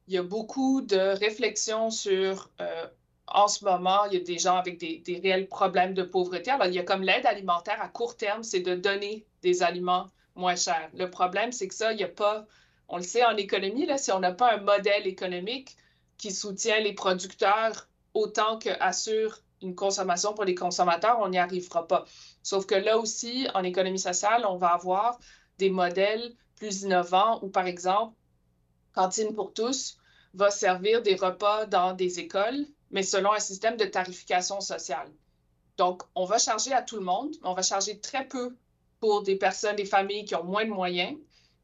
[0.08, 2.86] il y a beaucoup de réflexions sur, euh,
[3.26, 6.50] en ce moment, il y a des gens avec des, réels problèmes de pauvreté.
[6.50, 10.06] Alors, il y a comme l'aide alimentaire à court terme, c'est de donner des aliments
[10.34, 10.90] moins chers.
[10.94, 12.46] Le problème, c'est que ça, il n'y a pas
[12.90, 15.76] on le sait en économie, là, si on n'a pas un modèle économique
[16.18, 22.04] qui soutient les producteurs autant qu'assure une consommation pour les consommateurs, on n'y arrivera pas.
[22.42, 25.18] Sauf que là aussi, en économie sociale, on va avoir
[25.58, 28.14] des modèles plus innovants où, par exemple,
[28.94, 29.96] Cantine pour tous
[30.34, 35.10] va servir des repas dans des écoles, mais selon un système de tarification sociale.
[35.78, 38.54] Donc, on va charger à tout le monde, on va charger très peu
[39.00, 41.16] pour des personnes, des familles qui ont moins de moyens,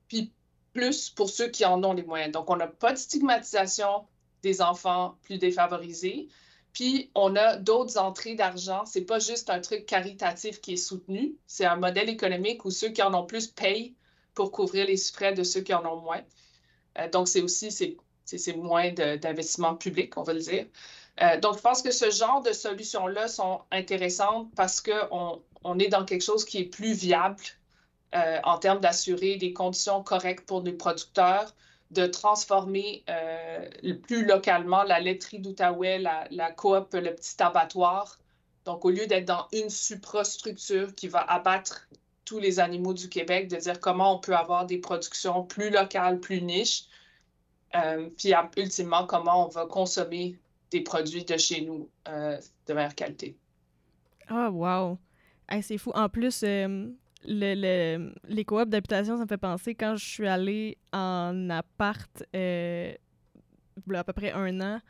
[0.09, 0.33] puis
[0.73, 2.33] plus pour ceux qui en ont les moyens.
[2.33, 4.07] Donc, on n'a pas de stigmatisation
[4.43, 6.29] des enfants plus défavorisés.
[6.73, 8.87] Puis, on a d'autres entrées d'argent.
[8.87, 11.37] Ce n'est pas juste un truc caritatif qui est soutenu.
[11.47, 13.95] C'est un modèle économique où ceux qui en ont plus payent
[14.37, 16.22] pour couvrir les frais de ceux qui en ont moins.
[16.99, 20.66] Euh, donc, c'est aussi c'est moins d'investissement public, on va le dire.
[21.22, 25.88] Euh, donc, je pense que ce genre de solutions-là sont intéressantes parce qu'on on est
[25.88, 27.42] dans quelque chose qui est plus viable
[28.14, 31.55] euh, en termes d'assurer des conditions correctes pour les producteurs,
[31.90, 33.05] de transformer
[34.03, 38.18] plus localement la laiterie d'Outaouais, la, la coop, le petit abattoir.
[38.64, 41.88] Donc, au lieu d'être dans une suprastructure qui va abattre
[42.27, 46.21] tous les animaux du Québec, de dire comment on peut avoir des productions plus locales,
[46.21, 46.85] plus niches,
[47.75, 50.39] euh, puis ultimement, comment on va consommer
[50.71, 53.35] des produits de chez nous de meilleure qualité.
[54.29, 54.99] Ah, wow!
[55.62, 55.93] c'est fou.
[55.95, 56.45] En plus,
[57.25, 62.93] le, les coops d'habitation, ça me fait penser quand je suis allée en appart euh,
[63.95, 64.81] à peu près un an.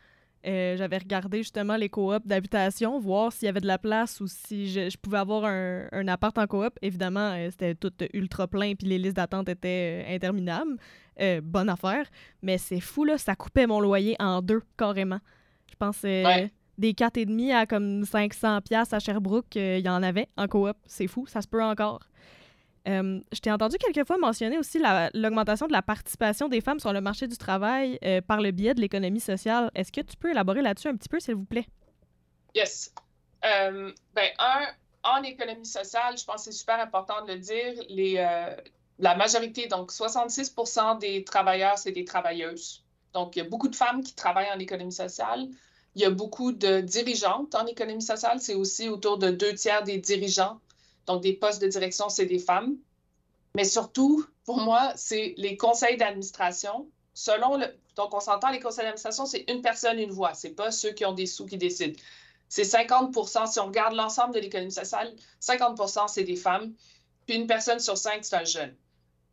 [0.46, 4.26] Euh, j'avais regardé justement les coops d'habitation, voir s'il y avait de la place ou
[4.28, 6.78] si je, pouvais avoir un, un, appart en coop.
[6.82, 10.76] Évidemment, euh, c'était tout ultra plein puis les listes d'attente étaient interminables.
[11.42, 12.06] bonne affaire.
[12.42, 15.20] Mais c'est fou, là, ça coupait mon loyer en deux, carrément.
[15.68, 16.52] Je pense ouais.
[16.78, 20.76] des 4,5 à comme 500$ à Sherbrooke, il y en avait en coop.
[20.86, 22.00] C'est fou, ça se peut encore.
[22.88, 24.80] Euh, je t'ai entendu quelquefois mentionner aussi
[25.14, 28.74] l'augmentation de la participation des femmes sur le marché du travail euh, par le biais
[28.74, 29.70] de l'économie sociale.
[29.74, 31.66] Est-ce que tu peux élaborer là-dessus un petit peu, s'il vous plaît?
[32.54, 32.92] Yes.
[33.44, 34.66] Euh, ben, un,
[35.02, 37.74] en économie sociale, je pense que c'est super important de le dire,
[38.98, 42.82] la majorité, donc 66% des travailleurs, c'est des travailleuses.
[43.12, 45.48] Donc, il y a beaucoup de femmes qui travaillent en économie sociale.
[45.96, 48.40] Il y a beaucoup de dirigeantes en économie sociale.
[48.40, 50.60] C'est aussi autour de deux tiers des dirigeants
[51.06, 52.76] donc, des postes de direction, c'est des femmes.
[53.54, 56.88] Mais surtout, pour moi, c'est les conseils d'administration.
[57.14, 57.66] Selon le.
[57.96, 60.34] Donc, on s'entend, les conseils d'administration, c'est une personne, une voix.
[60.34, 61.98] Ce n'est pas ceux qui ont des sous qui décident.
[62.48, 63.14] C'est 50
[63.48, 66.74] Si on regarde l'ensemble de l'économie sociale, 50 c'est des femmes.
[67.26, 68.74] Puis une personne sur cinq, c'est un jeune.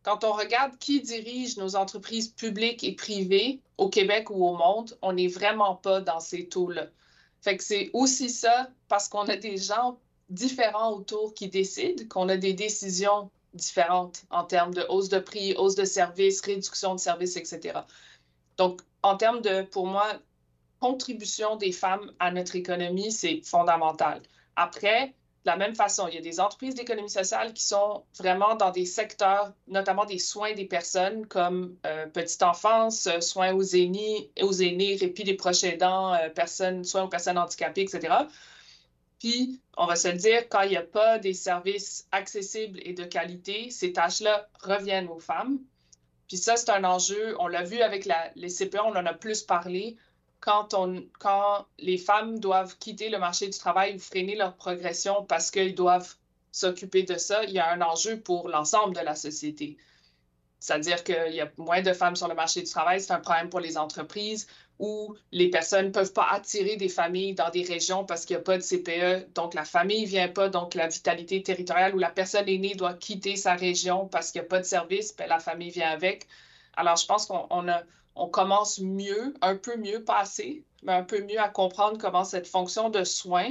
[0.01, 4.97] Quand on regarde qui dirige nos entreprises publiques et privées au Québec ou au monde,
[5.01, 6.87] on n'est vraiment pas dans ces taux-là.
[7.41, 9.99] Fait que c'est aussi ça parce qu'on a des gens
[10.33, 15.53] différents autour qui décident, qu'on a des décisions différentes en termes de hausse de prix,
[15.55, 17.79] hausse de services, réduction de services, etc.
[18.57, 20.07] Donc, en termes de, pour moi,
[20.79, 24.21] contribution des femmes à notre économie, c'est fondamental.
[24.55, 25.13] Après,
[25.45, 28.71] de la même façon, il y a des entreprises d'économie sociale qui sont vraiment dans
[28.71, 34.53] des secteurs, notamment des soins des personnes comme euh, petite enfance, soins aux aînés, aux
[34.53, 38.13] aînés, répit des proches aidants, euh, personnes, soins aux personnes handicapées, etc.
[39.23, 43.05] Puis, on va se dire, quand il n'y a pas des services accessibles et de
[43.05, 45.59] qualité, ces tâches-là reviennent aux femmes.
[46.27, 47.33] Puis ça, c'est un enjeu.
[47.39, 48.05] On l'a vu avec
[48.35, 49.95] les CPE, on en a plus parlé.
[50.41, 50.67] Quand
[51.79, 56.15] les femmes doivent quitter le marché du travail ou freiner leur progression parce qu'elles doivent
[56.51, 59.77] s'occuper de ça, il y a un enjeu pour l'ensemble de la société.
[60.63, 63.49] C'est-à-dire qu'il y a moins de femmes sur le marché du travail, c'est un problème
[63.49, 64.47] pour les entreprises,
[64.79, 68.39] où les personnes ne peuvent pas attirer des familles dans des régions parce qu'il n'y
[68.39, 69.33] a pas de CPE.
[69.33, 70.47] Donc, la famille ne vient pas.
[70.47, 74.45] Donc, la vitalité territoriale où la personne aînée doit quitter sa région parce qu'il n'y
[74.45, 76.27] a pas de service, puis la famille vient avec.
[76.77, 77.49] Alors, je pense qu'on
[78.15, 82.23] on commence mieux, un peu mieux, pas assez, mais un peu mieux à comprendre comment
[82.23, 83.49] cette fonction de soins,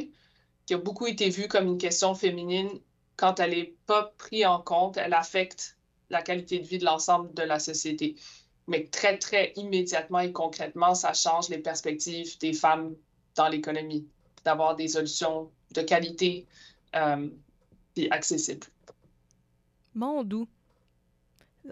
[0.64, 2.70] qui a beaucoup été vue comme une question féminine,
[3.16, 5.76] quand elle n'est pas prise en compte, elle affecte
[6.12, 8.14] la qualité de vie de l'ensemble de la société
[8.68, 12.94] mais très, très immédiatement et concrètement, ça change les perspectives des femmes
[13.34, 14.06] dans l'économie,
[14.44, 16.46] d'avoir des solutions de qualité
[16.94, 17.28] euh,
[17.96, 18.66] et accessibles.
[19.94, 20.48] Mon doux.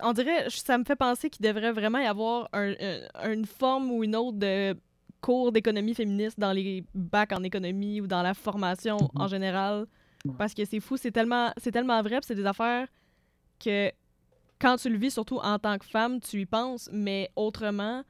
[0.03, 4.15] On dirait, ça me fait penser qu'il devrait vraiment y avoir une forme ou une
[4.15, 4.77] autre de
[5.21, 9.87] cours d'économie féministe dans les bacs en économie ou dans la formation en général.
[10.39, 12.87] Parce que c'est fou, c'est tellement, c'est tellement vrai, c'est des affaires
[13.59, 13.91] que
[14.61, 18.05] quand tu le vis, surtout en tant que femme, tu y penses, mais autrement,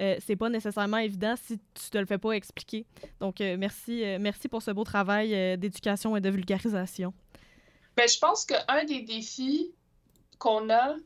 [0.00, 2.86] euh, c'est pas nécessairement évident si tu te le fais pas expliquer.
[3.20, 7.12] Donc, euh, merci, euh, merci pour ce beau travail d'éducation et de vulgarisation.
[7.96, 9.74] Ben, je pense qu'un des défis
[10.38, 10.96] qu'on a,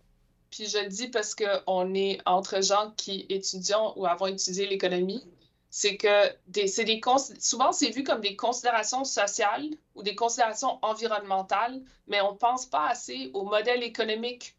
[0.51, 5.23] puis je le dis parce qu'on est entre gens qui étudient ou avons étudié l'économie,
[5.69, 7.01] c'est que des, des
[7.41, 12.67] souvent c'est vu comme des considérations sociales ou des considérations environnementales, mais on ne pense
[12.67, 14.57] pas assez au modèle économique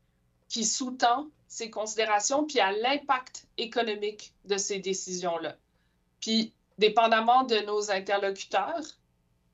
[0.50, 5.56] qui sous-tend ces considérations, puis à l'impact économique de ces décisions-là.
[6.20, 8.84] Puis, dépendamment de nos interlocuteurs,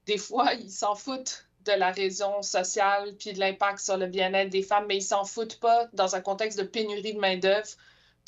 [0.05, 4.49] des fois, ils s'en foutent de la raison sociale, puis de l'impact sur le bien-être
[4.49, 7.69] des femmes, mais ils s'en foutent pas dans un contexte de pénurie de main-d'œuvre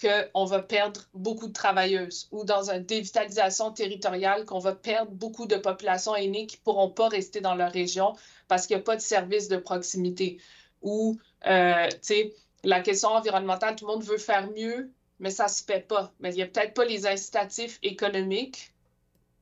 [0.02, 5.48] qu'on va perdre beaucoup de travailleuses ou dans une dévitalisation territoriale qu'on va perdre beaucoup
[5.48, 8.14] de populations aînées qui ne pourront pas rester dans leur région
[8.48, 10.38] parce qu'il n'y a pas de service de proximité.
[10.82, 15.46] Ou, euh, tu sais, la question environnementale, tout le monde veut faire mieux, mais ça
[15.46, 16.12] ne se fait pas.
[16.20, 18.74] Mais il n'y a peut-être pas les incitatifs économiques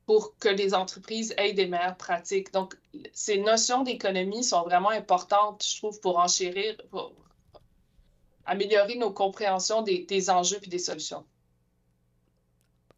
[0.06, 2.52] pour que les entreprises aient des meilleures pratiques.
[2.52, 2.76] Donc,
[3.12, 7.14] ces notions d'économie sont vraiment importantes, je trouve, pour enchérir, pour
[8.44, 11.24] améliorer nos compréhensions des, enjeux et des solutions.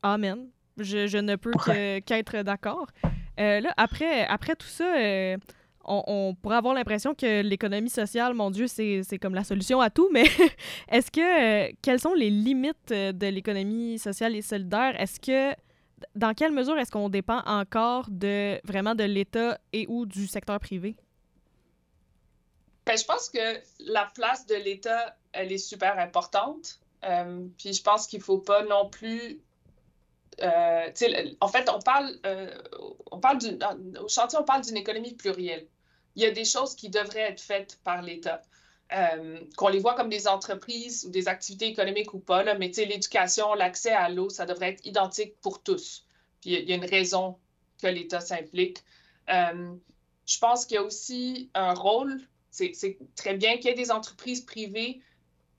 [0.02, 0.48] Amen.
[0.78, 1.52] Je, ne peux
[2.00, 2.88] qu'être d'accord.
[3.38, 5.36] Euh, là, après, après tout ça, euh,
[5.86, 10.08] on, pourrait avoir l'impression que l'économie sociale, mon Dieu, c'est comme la solution à tout,
[10.12, 10.24] mais
[10.90, 11.20] est-ce que,
[11.68, 15.00] euh, quelles sont les limites de l'économie sociale et solidaire?
[15.00, 15.56] Est-ce que,
[16.14, 20.58] dans quelle mesure est-ce qu'on dépend encore de vraiment de l'État et ou du secteur
[20.60, 20.96] privé?
[22.84, 26.80] Ben, je pense que la place de l'État, elle est super importante.
[27.04, 29.40] Euh, puis je pense qu'il ne faut pas non plus
[30.42, 30.90] euh,
[31.40, 32.10] en fait, on parle,
[33.10, 33.38] on parle
[34.02, 35.66] au chantier, on parle d'une économie plurielle
[36.16, 38.42] il y a des choses qui devraient être faites par l'État.
[38.92, 42.68] Euh, qu'on les voit comme des entreprises ou des activités économiques ou pas, là, mais
[42.68, 46.06] l'éducation, l'accès à l'eau, ça devrait être identique pour tous.
[46.40, 47.36] Puis il y, a une raison
[47.82, 48.78] que l'État s'implique.
[49.28, 49.74] Euh,
[50.24, 53.90] je pense qu'il y a aussi un rôle, c'est très bien qu'il y ait des
[53.90, 55.02] entreprises privées.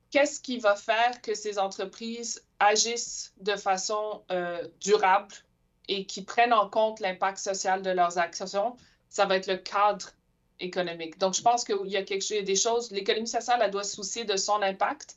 [0.09, 5.35] Qu'est-ce qui va faire que ces entreprises agissent de façon euh, durable
[5.89, 8.77] et qui prennent en compte l'impact social de leurs actions?
[9.09, 10.11] Ça va être le cadre
[10.59, 11.17] économique.
[11.17, 13.95] Donc, je pense qu'il y a quelque chose, des choses, l'économie sociale, elle doit se
[13.95, 15.15] soucier de son impact,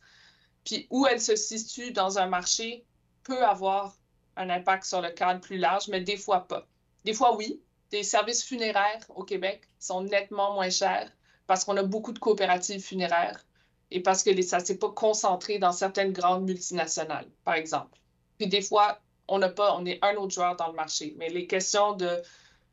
[0.64, 2.84] puis où elle se situe dans un marché
[3.22, 3.96] peut avoir
[4.36, 6.66] un impact sur le cadre plus large, mais des fois pas.
[7.04, 7.60] Des fois, oui.
[7.90, 11.10] Des services funéraires au Québec sont nettement moins chers
[11.48, 13.44] parce qu'on a beaucoup de coopératives funéraires
[13.90, 17.98] et parce que ça ne s'est pas concentré dans certaines grandes multinationales, par exemple.
[18.38, 21.14] Puis des fois, on n'a pas, on est un autre joueur dans le marché.
[21.18, 22.22] Mais les questions de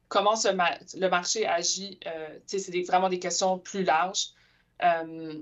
[0.08, 4.30] comment le marché agit, euh, c'est vraiment des questions plus larges.
[4.84, 5.41] Euh,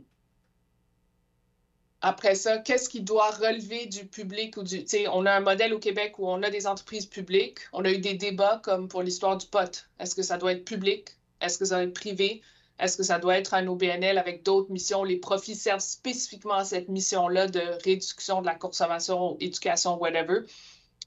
[2.01, 4.85] après ça, qu'est-ce qui doit relever du public ou du.
[5.11, 7.59] On a un modèle au Québec où on a des entreprises publiques.
[7.73, 9.87] On a eu des débats comme pour l'histoire du pot.
[9.99, 11.09] Est-ce que ça doit être public?
[11.41, 12.41] Est-ce que ça doit être privé?
[12.77, 15.03] Est-ce que ça doit être un OBNL avec d'autres missions?
[15.03, 20.41] Les profits servent spécifiquement à cette mission-là de réduction de la consommation, éducation, whatever.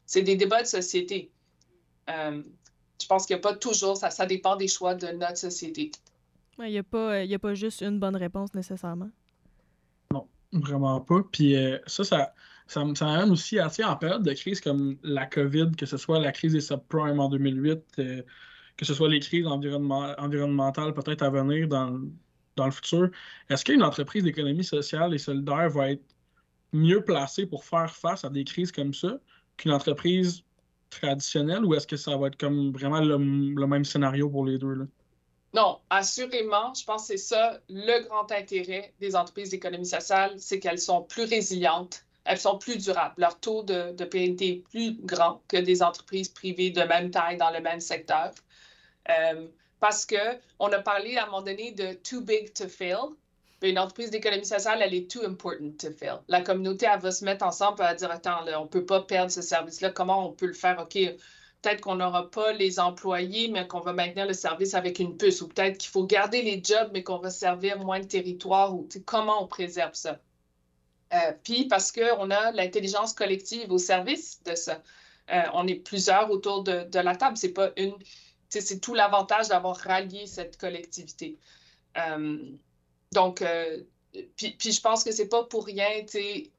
[0.06, 1.30] C'est des débats de société.
[2.08, 2.42] Euh,
[3.00, 5.90] je pense qu'il n'y a pas toujours, ça, ça dépend des choix de notre société.
[6.58, 9.10] Il n'y a, pas, a pas juste une bonne réponse nécessairement.
[10.12, 11.22] Non, vraiment pas.
[11.30, 12.34] Puis euh, ça, ça,
[12.66, 16.32] ça, m'amène aussi assez en période de crise comme la COVID, que ce soit la
[16.32, 18.22] crise des subprimes en 2008, euh,
[18.76, 22.00] que ce soit les crises environnementales peut-être à venir dans,
[22.56, 23.10] dans le futur.
[23.48, 26.04] Est-ce qu'une entreprise d'économie sociale et solidaire va être
[26.72, 29.18] mieux placée pour faire face à des crises comme ça
[29.56, 30.44] qu'une entreprise
[30.90, 34.74] traditionnel ou est-ce que ça va être comme vraiment le, même scénario pour les deux?
[34.74, 34.84] Là?
[35.54, 40.60] Non, assurément, je pense que c'est ça le grand intérêt des entreprises d'économie sociale, c'est
[40.60, 43.14] qu'elles sont plus résilientes, elles sont plus durables.
[43.16, 47.50] Leur taux de, de est plus grand que des entreprises privées de même taille dans
[47.50, 48.32] le même secteur.
[49.08, 49.48] Euh,
[49.80, 53.14] parce qu'on a parlé à un moment donné de too big to fail
[53.62, 56.18] une entreprise d'économie sociale, elle est too important to fail.
[56.28, 59.30] La communauté, elle va se mettre ensemble et dire Attends, on ne peut pas perdre
[59.32, 59.90] ce service-là.
[59.90, 60.78] Comment on peut le faire?
[60.80, 65.16] OK, peut-être qu'on n'aura pas les employés, mais qu'on va maintenir le service avec une
[65.16, 65.42] puce.
[65.42, 68.74] Ou peut-être qu'il faut garder les jobs, mais qu'on va servir moins de territoire.
[68.74, 70.20] Ou comment on préserve ça?
[71.14, 74.82] Euh, puis parce qu'on a l'intelligence collective au service de ça.
[75.30, 77.36] Euh, on est plusieurs autour de, de la table.
[77.36, 77.94] C'est pas une.
[78.50, 81.38] C'est tout l'avantage d'avoir rallié cette collectivité.
[81.98, 82.38] Euh,
[83.12, 83.42] donc,
[84.36, 86.04] puis, puis, je pense que c'est pas pour rien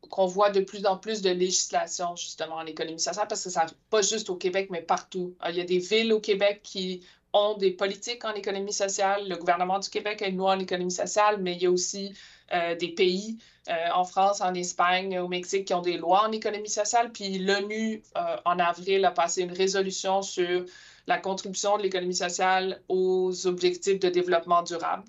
[0.09, 3.65] qu'on voit de plus en plus de législation justement en économie sociale parce que ça
[3.89, 5.35] pas juste au Québec, mais partout.
[5.47, 7.01] Il y a des villes au Québec qui
[7.33, 9.27] ont des politiques en économie sociale.
[9.27, 12.13] Le gouvernement du Québec a une loi en économie sociale, mais il y a aussi
[12.53, 13.37] euh, des pays
[13.69, 17.11] euh, en France, en Espagne, au Mexique qui ont des lois en économie sociale.
[17.11, 20.65] Puis l'ONU, euh, en avril, a passé une résolution sur
[21.05, 25.03] la contribution de l'économie sociale aux objectifs de développement durable,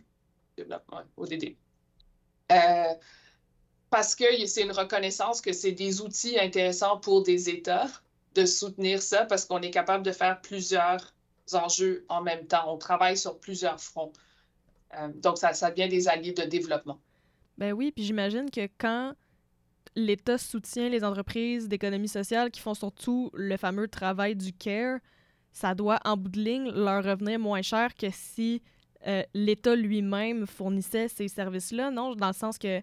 [0.64, 1.56] développement, ODD.
[3.90, 7.88] parce que c'est une reconnaissance que c'est des outils intéressants pour des États
[8.34, 11.14] de soutenir ça parce qu'on est capable de faire plusieurs
[11.52, 12.72] enjeux en même temps.
[12.72, 14.12] On travaille sur plusieurs fronts.
[14.96, 17.00] Euh, donc, ça, ça devient des alliés de développement.
[17.58, 19.14] Ben oui, puis j'imagine que quand
[19.96, 24.98] l'État soutient les entreprises d'économie sociale qui font surtout le fameux travail du CARE,
[25.52, 28.62] ça doit, en bout de ligne, leur revenir moins cher que si
[29.06, 32.14] euh, l'État lui-même fournissait ces services-là, non?
[32.14, 32.82] Dans le sens que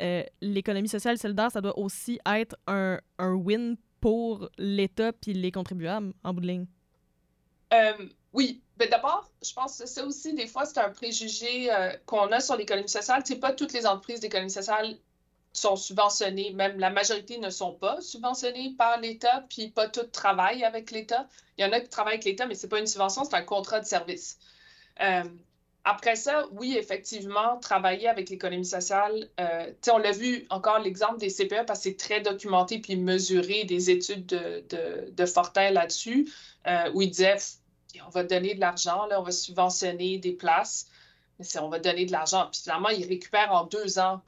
[0.00, 6.12] euh, l'économie sociale solidaire, ça doit aussi être un, win pour l'État puis les contribuables,
[6.22, 6.66] en bout de ligne.
[7.72, 11.68] Euh, oui, mais d'abord, je pense que ça aussi, des fois, c'est un préjugé
[12.04, 13.22] qu'on a sur l'économie sociale.
[13.24, 14.96] C'est pas toutes les entreprises d'économie sociale
[15.58, 20.64] sont subventionnées, même la majorité ne sont pas subventionnées par l'État, puis pas toutes travaillent
[20.64, 21.26] avec l'État.
[21.56, 23.42] Il y en a qui travaillent avec l'État, mais c'est pas une subvention, c'est un
[23.42, 24.38] contrat de service.
[25.88, 31.28] Après ça, oui, effectivement, travailler avec l'économie sociale, euh, on l'a vu encore l'exemple des
[31.28, 34.64] CPE parce que c'est très documenté puis mesuré des études de,
[35.08, 36.28] de, Fortin là-dessus,
[36.66, 37.36] euh, où il disait
[38.04, 40.88] on va donner de l'argent, on va subventionner des places,
[41.38, 42.48] mais on va donner de l'argent.
[42.50, 44.22] Puis finalement, il récupère en deux ans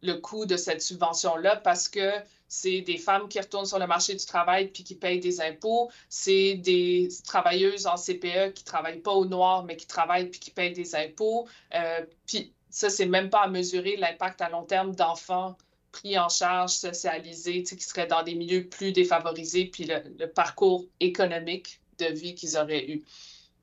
[0.00, 2.10] le coût de cette subvention-là parce que
[2.54, 5.90] c'est des femmes qui retournent sur le marché du travail puis qui payent des impôts.
[6.10, 10.50] C'est des travailleuses en CPE qui travaillent pas au noir, mais qui travaillent puis qui
[10.50, 11.48] payent des impôts.
[11.74, 15.56] Euh, puis ça, c'est même pas à mesurer l'impact à long terme d'enfants
[15.92, 21.80] pris en charge, socialisés, qui seraient dans des milieux plus défavorisés, puis le, parcours économique
[22.00, 23.02] de vie qu'ils auraient eu.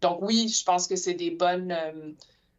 [0.02, 2.12] Donc oui, je pense que c'est des bonnes, euh,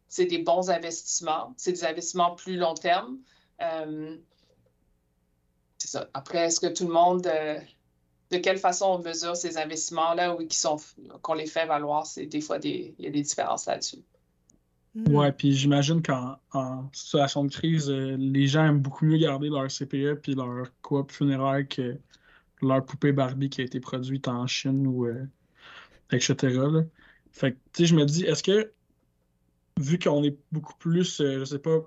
[0.07, 3.19] c'est des bons investissements, c'est des investissements plus long terme.
[3.61, 4.15] Euh,
[6.13, 7.59] après, est-ce que tout le monde, euh,
[8.31, 10.77] de quelle façon on mesure ces investissements-là ou qui sont,
[11.21, 13.99] qu'on les fait valoir, c'est des fois des, il y a des différences là-dessus.
[14.95, 15.15] Hmm.
[15.15, 19.67] Ouais, puis j'imagine qu'en situation de crise, euh, les gens aiment beaucoup mieux garder leur
[19.67, 21.97] CPE puis leur coop funéraire que
[22.61, 25.25] leur poupée Barbie qui a été produite en Chine ou euh,
[26.11, 26.35] etc.
[27.31, 28.71] Fait que, tu sais, je me dis, est-ce que,
[29.79, 31.79] vu qu'on est beaucoup plus, je sais pas,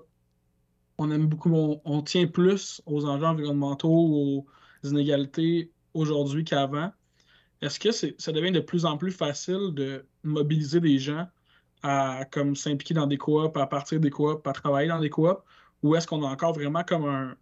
[0.97, 4.45] on aime beaucoup, on, tient plus aux enjeux environnementaux, aux
[4.83, 6.91] inégalités aujourd'hui qu'avant.
[7.61, 11.27] Est-ce que ça devient de plus en plus facile de mobiliser des gens
[11.83, 15.41] à comme s'impliquer dans des coops, à partir des coops, à travailler dans des coops,
[15.83, 17.35] ou est-ce qu'on a encore vraiment comme un,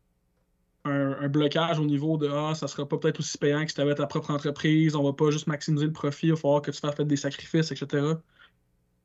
[0.86, 3.82] un, blocage au niveau de Ah, ça sera pas peut-être aussi payant que si tu
[3.82, 6.72] avais ta propre entreprise, on va pas juste maximiser le profit, il va falloir que
[6.72, 8.16] tu fasses des sacrifices, etc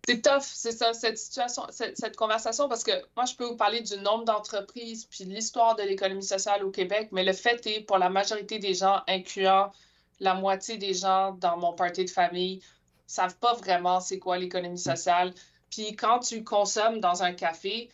[0.09, 3.83] c'est tough, c'est ça, cette situation, cette, conversation, parce que moi, je peux vous parler
[3.83, 7.99] du nombre d'entreprises puis l'histoire de l'économie sociale au Québec, mais le fait est, pour
[7.99, 9.71] la majorité des gens, incluant
[10.19, 12.63] la moitié des gens dans mon party de famille,
[13.07, 15.35] savent pas vraiment c'est quoi l'économie sociale.
[15.71, 17.91] Puis quand tu consommes dans un café,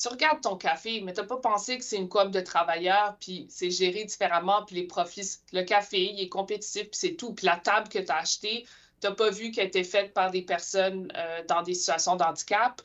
[0.00, 3.18] tu regardes ton café, mais tu n'as pas pensé que c'est une coop de travailleurs,
[3.20, 7.34] puis c'est géré différemment, puis les profits, le café, il est compétitif, puis c'est tout.
[7.34, 8.64] Puis la table que tu as achetée,
[9.00, 12.82] tu n'as pas vu qu'elle était faite par des personnes euh, dans des situations d'handicap.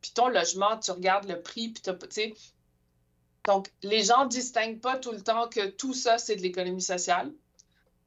[0.00, 2.34] Puis ton logement, tu regardes le prix, puis tu sais.
[3.46, 6.82] Donc, les gens ne distinguent pas tout le temps que tout ça, c'est de l'économie
[6.82, 7.32] sociale.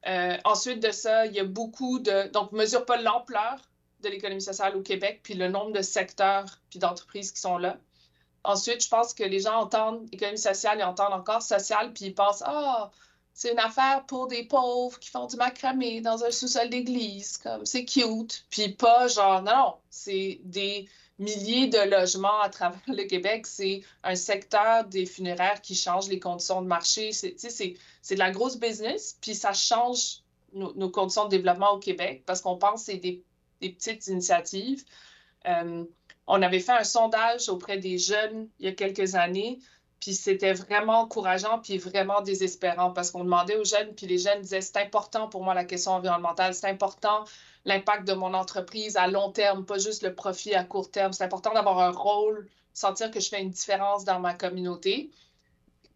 [0.06, 2.28] Euh, ensuite de ça, il y a beaucoup de.
[2.32, 3.68] Donc, mesure pas l'ampleur
[4.00, 7.78] de l'économie sociale au Québec, puis le nombre de secteurs puis d'entreprises qui sont là.
[8.44, 12.14] Ensuite, je pense que les gens entendent économie sociale, ils entendent encore social, puis ils
[12.14, 12.90] pensent Ah,
[13.38, 17.64] c'est une affaire pour des pauvres qui font du macramé dans un sous-sol d'église, comme
[17.64, 18.44] c'est cute.
[18.50, 20.88] Puis pas genre, non, c'est des
[21.20, 23.46] milliers de logements à travers le Québec.
[23.46, 27.12] C'est un secteur des funéraires qui change les conditions de marché.
[27.12, 32.40] C'est de la grosse business, puis ça change nos, conditions de développement au Québec parce
[32.40, 33.22] qu'on pense que c'est des,
[33.60, 34.82] des, petites initiatives.
[35.46, 35.84] Euh,
[36.26, 39.60] on avait fait un sondage auprès des jeunes il y a quelques années
[40.00, 44.42] puis c'était vraiment encourageant, puis vraiment désespérant parce qu'on demandait aux jeunes, puis les jeunes
[44.42, 47.24] disaient c'est important pour moi la question environnementale, c'est important
[47.64, 51.12] l'impact de mon entreprise à long terme, pas juste le profit à court terme.
[51.12, 55.10] C'est important d'avoir un rôle, sentir que je fais une différence dans ma communauté,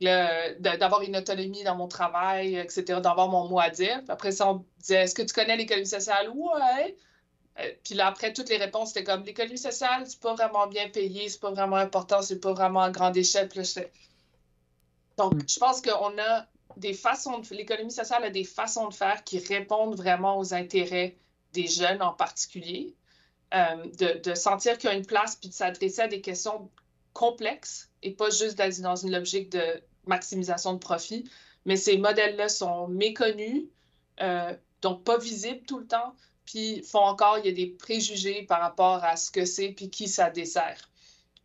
[0.00, 4.00] d'avoir une autonomie dans mon travail, etc., d'avoir mon mot à dire.
[4.08, 6.28] après ça, on disait est-ce que tu connais l'économie sociale?
[6.30, 6.96] Ouais.
[7.58, 10.88] Euh, puis là, après, toutes les réponses, c'était comme l'économie sociale, c'est pas vraiment bien
[10.88, 13.48] payé, c'est pas vraiment important, c'est pas vraiment à grande échelle.
[15.18, 16.46] Donc, je pense qu'on a
[16.76, 17.54] des façons de...
[17.54, 21.16] L'économie sociale a des façons de faire qui répondent vraiment aux intérêts
[21.52, 22.94] des jeunes en particulier.
[23.54, 26.70] Euh, de, de, sentir qu'il y a une place puis de s'adresser à des questions
[27.12, 31.28] complexes et pas juste dans, dans une logique de maximisation de profit.
[31.66, 33.64] Mais ces modèles-là sont méconnus,
[34.22, 38.42] euh, donc pas visibles tout le temps, puis font encore, il y a des préjugés
[38.42, 40.90] par rapport à ce que c'est puis qui ça dessert,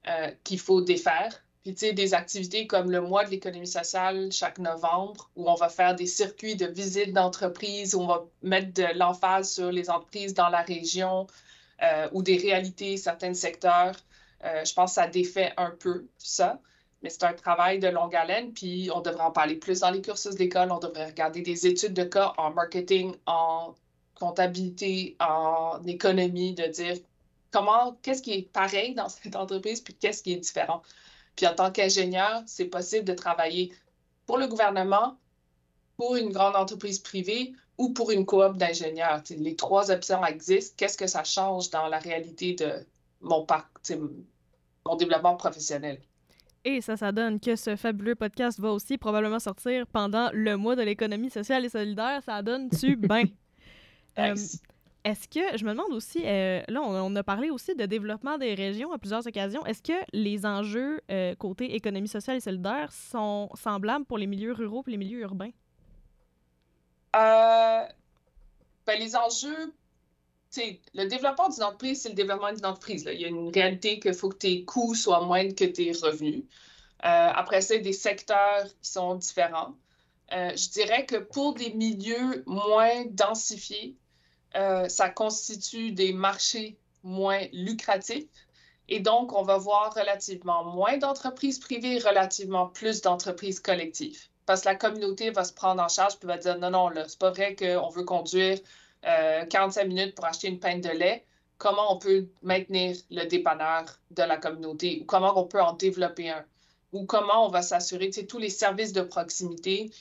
[0.08, 1.44] euh, qu'il faut défaire.
[1.64, 5.56] Puis, tu sais, des activités comme le mois de l'économie sociale chaque novembre, où on
[5.56, 9.90] va faire des circuits de visite d'entreprises, où on va mettre de l'emphase sur les
[9.90, 11.28] entreprises dans la région
[11.84, 13.96] euh, ou des réalités, certains secteurs.
[14.46, 16.62] Euh, je pense que ça défait un peu ça,
[17.02, 20.02] mais c'est un travail de longue haleine, puis on devrait en parler plus dans les
[20.02, 20.72] cursus d'école.
[20.72, 23.76] On devrait regarder des études de cas en marketing, en
[24.20, 26.98] comptabilité, en économie, de dire
[27.52, 30.82] comment, qu'est-ce qui est pareil dans cette entreprise, puis qu'est-ce qui est différent.
[31.36, 33.72] Puis en tant qu'ingénieur, c'est possible de travailler
[34.26, 35.18] pour le gouvernement,
[35.98, 39.22] pour une grande entreprise privée ou pour une coop d'ingénieurs.
[39.30, 40.76] Les trois options existent.
[40.78, 42.86] Qu'est-ce que ça change dans la réalité de
[43.22, 43.46] mon,
[44.86, 46.00] mon développement professionnel?
[46.66, 50.76] Et ça, ça donne que ce fabuleux podcast va aussi probablement sortir pendant le mois
[50.76, 52.22] de l'économie sociale et solidaire.
[52.26, 53.24] Ça donne-tu bien?
[54.20, 54.36] Euh,
[55.08, 58.56] est-ce que, je me demande aussi, euh, là, on, a parlé aussi de développement des
[58.56, 59.66] régions à plusieurs occasions.
[59.66, 64.52] Est-ce que les enjeux euh, côté économie sociale et solidaire sont semblables pour les milieux
[64.52, 65.52] ruraux et les milieux urbains?
[67.16, 67.86] Euh,
[68.86, 69.74] ben, les enjeux,
[70.94, 73.10] le développement d'une entreprise, c'est le développement d'une entreprise.
[73.10, 76.44] Il y a une réalité qu'il faut que tes coûts soient moindres que tes revenus.
[77.00, 79.74] après ça, il y a des secteurs qui sont différents.
[80.32, 83.96] je dirais que pour des milieux moins densifiés,
[84.56, 88.26] euh, ça constitue des marchés moins lucratifs.
[88.90, 94.28] Et donc, on va voir relativement moins d'entreprises privées, relativement plus d'entreprises collectives.
[94.46, 97.04] Parce que la communauté va se prendre en charge et va dire non, non, là,
[97.08, 98.60] c'est pas vrai qu'on veut conduire
[99.04, 101.26] 45 euh, minutes pour acheter une pinte de lait.
[101.58, 105.00] Comment on peut maintenir le dépanneur de la communauté?
[105.02, 106.46] Ou comment on peut en développer un?
[106.94, 109.92] Ou comment on va s'assurer que tous les services de proximité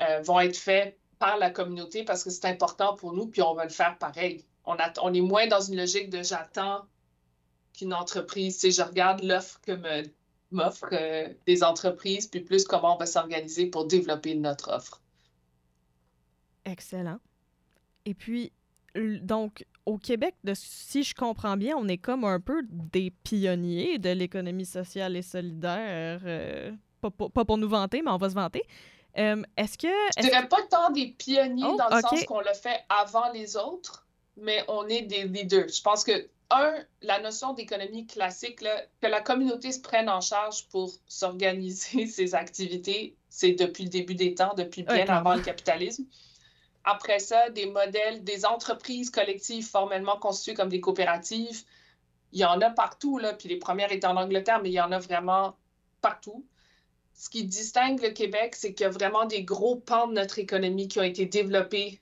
[0.00, 3.54] euh, vont être faits par la communauté parce que c'est important pour nous, puis on
[3.54, 4.44] va le faire pareil.
[4.64, 6.82] On, on est moins dans une logique de j'attends
[7.78, 9.78] qu'une entreprise, tu je regarde l'offre que
[10.50, 15.00] m'offrent euh, des entreprises, puis plus comment on va s'organiser pour développer notre offre.
[16.64, 17.20] Excellent.
[18.04, 18.50] Et puis,
[18.96, 23.98] donc, au Québec, de, si je comprends bien, on est comme un peu des pionniers
[23.98, 26.20] de l'économie sociale et solidaire.
[26.24, 28.64] Euh, pas, pas, pour nous vanter, mais on va se vanter.
[29.18, 29.88] Euh, est-ce que.
[30.16, 33.56] je dirais pas tant des pionniers oh, dans le sens qu'on le fait avant les
[33.56, 34.06] autres,
[34.36, 35.68] mais on est des leaders.
[35.68, 38.60] Je pense que, un, la notion d'économie classique,
[39.00, 44.14] que la communauté se prenne en charge pour s'organiser ses activités, c'est depuis le début
[44.14, 46.04] des temps, depuis bien avant le capitalisme.
[46.84, 51.62] Après ça, des modèles, des entreprises collectives formellement constituées comme des coopératives,
[52.32, 54.80] il y en a partout, là, puis les premières étaient en Angleterre, mais il y
[54.80, 55.54] en a vraiment
[56.00, 56.44] partout
[57.14, 60.38] ce qui distingue le Québec, c'est qu'il y a vraiment des gros pans de notre
[60.38, 62.00] économie qui ont été développés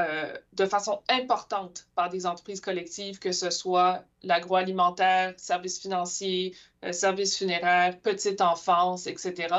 [0.00, 6.54] euh, de façon importante par des entreprises collectives, que ce soit l'agroalimentaire, services financiers,
[6.84, 9.52] euh, services funéraires, petite enfance, etc.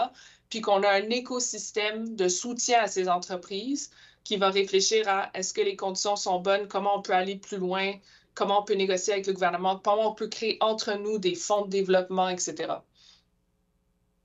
[0.49, 3.91] Puis qu'on a un écosystème de soutien à ces entreprises
[4.23, 7.57] qui va réfléchir à est-ce que les conditions sont bonnes, comment on peut aller plus
[7.57, 7.93] loin,
[8.33, 11.65] comment on peut négocier avec le gouvernement, comment on peut créer entre nous des fonds
[11.65, 12.75] de développement, etc.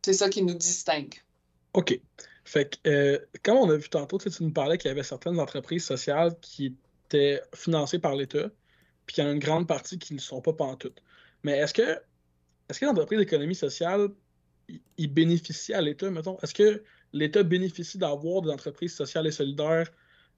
[0.05, 1.15] C'est ça qui nous distingue.
[1.73, 1.99] OK.
[2.45, 5.41] Fait que, euh, comme on a vu tantôt, tu nous parlais qu'il y avait certaines
[5.41, 6.77] entreprises sociales qui
[7.07, 8.51] étaient financées par l'État,
[9.07, 11.03] puis qu'il y a une grande partie qui ne le sont pas pantoute.
[11.43, 11.99] Mais est-ce que,
[12.69, 14.09] est-ce que l'entreprise d'économie sociale,
[14.99, 16.39] il bénéficie à l'État, mettons?
[16.43, 16.85] Est-ce que
[17.15, 19.91] l'État bénéficie d'avoir des entreprises sociales et solidaires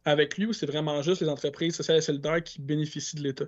[0.04, 3.46] avec lui ou c'est vraiment juste les entreprises sociales et solidaires qui bénéficient de l'État?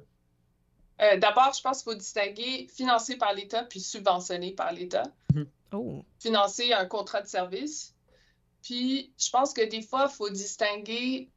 [1.00, 5.04] Euh, d'abord, je pense qu'il faut distinguer financé par l'État puis subventionné par l'État.
[5.32, 5.46] Mhm.
[5.72, 6.04] Oh.
[6.18, 7.94] Financer un contrat de service.
[8.62, 11.30] Puis, je pense que des fois, il faut distinguer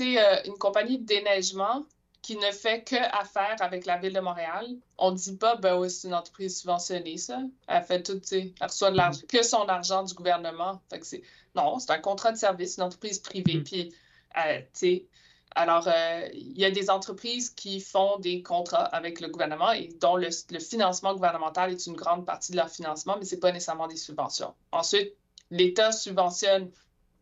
[0.00, 1.84] euh, une compagnie de déneigement
[2.22, 4.66] qui ne fait que affaire avec la ville de Montréal.
[4.96, 7.40] On ne dit pas, ben oui, c'est une entreprise subventionnée, ça.
[7.66, 10.80] Elle fait tout, tu sais, elle reçoit de l'argent, que son argent du gouvernement.
[10.88, 11.16] Fait que
[11.56, 13.56] non, c'est un contrat de service, une entreprise privée.
[13.56, 13.64] Mhm.
[13.64, 13.94] Puis,
[14.38, 15.06] euh, tu sais,
[15.54, 19.88] alors, euh, il y a des entreprises qui font des contrats avec le gouvernement et
[20.00, 20.30] dont le,
[20.60, 23.96] financement gouvernemental est une grande partie de leur financement, mais ce n'est pas nécessairement des
[23.96, 24.54] subventions.
[24.72, 25.14] Ensuite,
[25.50, 26.70] l'État subventionne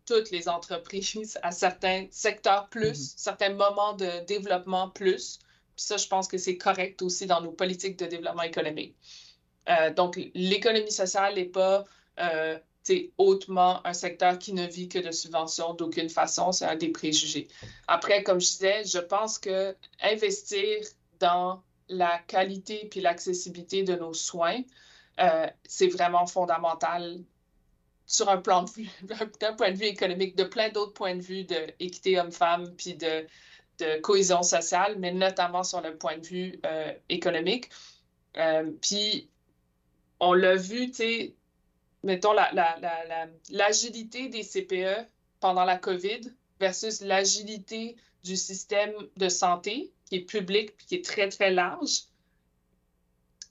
[0.07, 3.15] toutes les entreprises à certains secteurs plus, mm-hmm.
[3.17, 5.39] certains moments de développement plus.
[5.77, 8.97] ça, je pense que c'est correct aussi dans nos politiques de développement économique.
[9.69, 11.85] Euh, donc, l'économie sociale n'est pas
[12.19, 12.59] euh,
[13.19, 16.53] hautement un secteur qui ne vit que de subventions d'aucune façon.
[16.53, 17.49] C'est un des préjugés.
[17.89, 20.79] Après, comme je disais, je pense que investir
[21.19, 24.63] dans la qualité puis l'accessibilité de nos soins,
[25.21, 27.19] euh, c'est vraiment fondamental
[28.07, 28.89] sur un plan de vue,
[29.41, 33.27] d'un point de vue économique, de plein d'autres points de vue d'équité homme-femme puis de,
[33.79, 37.71] de, cohésion sociale, mais notamment sur le point de vue euh, économique.
[38.37, 39.29] Euh, puis
[40.21, 41.35] on l'a vu, tu sais,
[42.03, 42.33] mettons
[43.51, 45.09] l'agilité la, des CPE
[45.41, 46.21] pendant la COVID
[46.59, 52.05] versus l'agilité du système de santé qui est public puis qui est très, très large.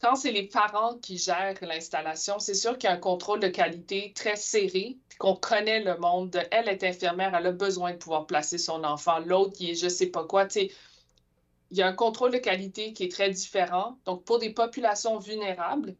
[0.01, 3.49] Quand c'est les parents qui gèrent l'installation, c'est sûr qu'il y a un contrôle de
[3.49, 6.29] qualité très serré, qu'on connaît le monde.
[6.29, 9.19] De, elle est infirmière, elle a besoin de pouvoir placer son enfant.
[9.19, 10.47] L'autre, qui est je sais pas quoi.
[10.55, 13.97] Il y a un contrôle de qualité qui est très différent.
[14.05, 15.95] Donc, pour des populations vulnérables,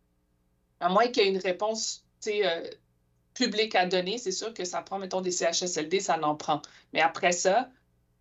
[0.80, 2.70] à moins qu'il y ait une réponse euh,
[3.34, 6.62] publique à donner, c'est sûr que ça prend, mettons, des CHSLD, ça en prend.
[6.94, 7.70] Mais après ça,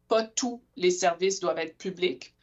[0.08, 2.34] pas tous les services doivent être publics.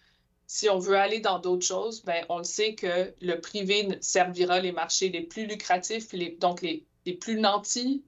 [0.47, 4.71] Si on veut aller dans d'autres choses, ben, on sait que le privé servira les
[4.71, 8.03] marchés les plus lucratifs, donc les, les, plus nantis,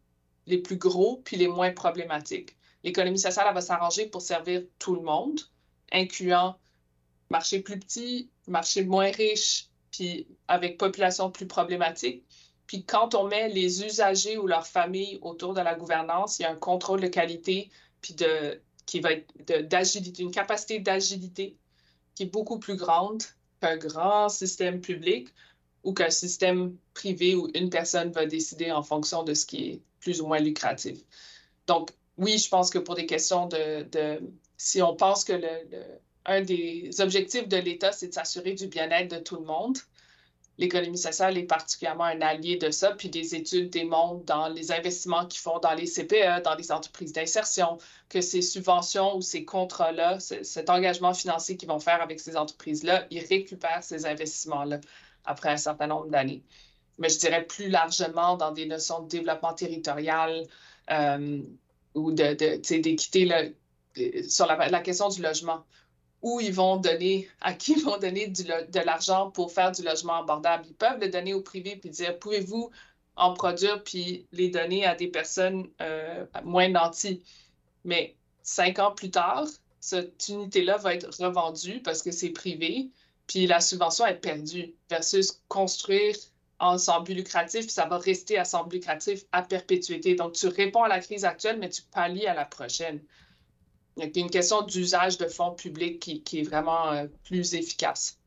[0.46, 2.56] les plus gros, puis les moins problématiques.
[2.84, 5.40] L'économie sociale va s'arranger pour servir tout le monde,
[5.92, 6.58] incluant
[7.30, 12.24] marché plus petit, marché moins riche, puis avec population plus problématique.
[12.68, 16.46] Puis quand on met les usagers ou leurs familles autour de la gouvernance, il y
[16.46, 17.70] a un contrôle de qualité,
[18.02, 21.56] puis de, qui va être d'agilité, une capacité d'agilité
[22.16, 23.24] qui est beaucoup plus grande
[23.62, 25.30] qu'un grand système public
[25.84, 29.82] ou qu'un système privé où une personne va décider en fonction de ce qui est
[30.00, 31.00] plus ou moins lucratif.
[31.68, 33.88] Donc, oui, je pense que pour des questions de,
[34.58, 35.48] si on pense que le,
[36.26, 39.78] un des objectifs de l'État, c'est de s'assurer du bien-être de tout le monde,
[40.58, 45.26] l'économie sociale est particulièrement un allié de ça, puis des études démontrent dans les investissements
[45.26, 47.78] qu'ils font dans les CPE, dans les entreprises d'insertion,
[48.10, 53.06] que ces subventions ou ces contrats-là, cet engagement financier qu'ils vont faire avec ces entreprises-là,
[53.12, 54.80] ils récupèrent ces investissements-là
[55.26, 56.44] après un certain nombre d'années.
[56.98, 60.48] Mais je dirais plus largement dans des notions de développement territorial
[60.90, 61.42] euh,
[61.94, 65.64] ou d'équité euh, sur la question du logement
[66.22, 70.16] où ils vont donner, à qui ils vont donner de l'argent pour faire du logement
[70.16, 70.66] abordable.
[70.68, 72.72] Ils peuvent le donner au privé puis dire pouvez-vous
[73.16, 77.24] en produire puis les donner à des personnes euh, moins nantis.
[77.84, 79.48] Mais cinq ans plus tard,
[79.80, 82.90] cette unité-là va être revendue parce que c'est privé,
[83.28, 86.16] puis la subvention est perdue versus construire
[86.60, 90.16] en sans lucratif, puis ça va rester à sans lucratif à perpétuité.
[90.16, 93.00] Donc, tu réponds à la crise actuelle, mais tu pallies à la prochaine.
[93.98, 98.20] Il y a une question d'usage de fonds publics qui, est vraiment euh, plus efficace.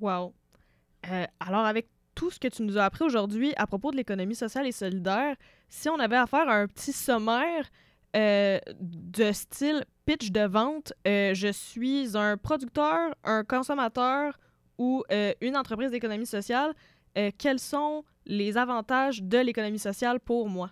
[0.00, 0.32] Wow.
[1.10, 4.36] Euh, alors, avec tout ce que tu nous as appris aujourd'hui à propos de l'économie
[4.36, 5.34] sociale et solidaire,
[5.68, 7.68] si on avait à faire un petit sommaire
[8.14, 14.38] euh, de style pitch de vente, je suis un producteur, un consommateur
[14.78, 15.02] ou
[15.40, 16.74] une entreprise d'économie sociale,
[17.38, 20.70] quels sont les avantages de l'économie sociale pour moi?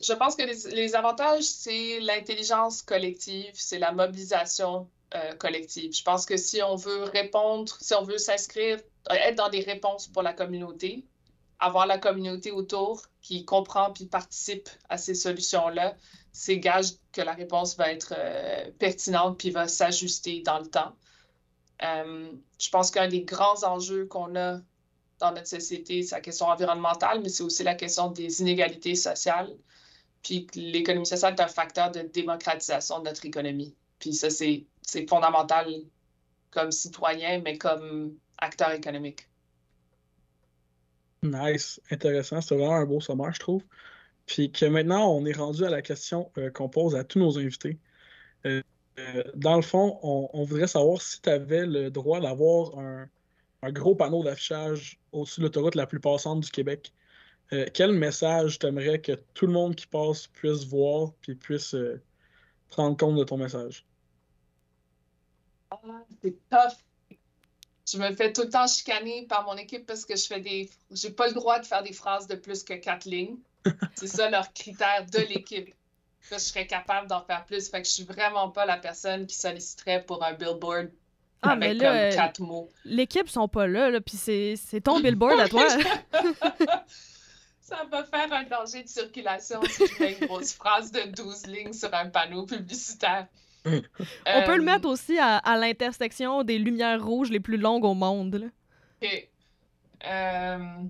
[0.00, 5.94] Je pense que les, avantages, c'est l'intelligence collective, c'est la mobilisation euh, collective.
[5.94, 8.78] Je pense que si on veut répondre, si on veut s'inscrire,
[9.10, 11.04] euh, être dans des réponses pour la communauté,
[11.58, 15.94] avoir la communauté autour qui comprend puis participe à ces solutions-là,
[16.32, 20.96] c'est gage que la réponse va être euh, pertinente puis va s'ajuster dans le temps.
[21.82, 24.60] je pense qu'un des grands enjeux qu'on a
[25.18, 29.54] dans notre société, c'est la question environnementale, mais c'est aussi la question des inégalités sociales.
[30.22, 33.74] Puis l'économie sociale est un facteur de démocratisation de notre économie.
[33.98, 34.66] Puis ça, c'est
[35.08, 35.66] fondamental
[36.50, 39.28] comme citoyen, mais comme acteur économique.
[41.22, 42.40] Nice, intéressant.
[42.40, 43.62] C'est vraiment un beau sommaire, je trouve.
[44.26, 47.38] Puis que maintenant, on est rendu à la question euh, qu'on pose à tous nos
[47.38, 47.78] invités.
[48.46, 48.62] Euh,
[48.98, 53.08] euh, dans le fond, on, voudrait savoir si tu avais le droit d'avoir un,
[53.62, 56.92] un, gros panneau d'affichage au-dessus de l'autoroute la plus passante du Québec.
[57.52, 62.00] Euh, quel message t'aimerais que tout le monde qui passe puisse voir puis puisse euh,
[62.68, 63.84] prendre compte de ton message?
[65.70, 65.78] Ah,
[66.22, 67.16] c'est tough.
[67.86, 70.70] Je me fais tout le temps chicaner par mon équipe parce que je fais des.
[70.92, 73.38] J'ai pas le droit de faire des phrases de plus que quatre lignes.
[73.96, 75.74] C'est ça leur critère de l'équipe.
[76.30, 77.68] je serais capable d'en faire plus.
[77.68, 80.90] Fait que je suis vraiment pas la personne qui solliciterait pour un billboard
[81.42, 82.70] ah, avec mais là, comme quatre mots.
[82.84, 85.66] L'équipe sont pas là, là puis c'est ton billboard à toi.
[87.70, 91.46] Ça va faire un danger de circulation si je mets une grosse phrase de 12
[91.46, 93.28] lignes sur un panneau publicitaire.
[93.64, 97.94] On peut le mettre aussi à, à l'intersection des lumières rouges les plus longues au
[97.94, 98.34] monde.
[98.34, 98.46] Là.
[99.02, 99.28] OK.
[100.04, 100.84] Euh...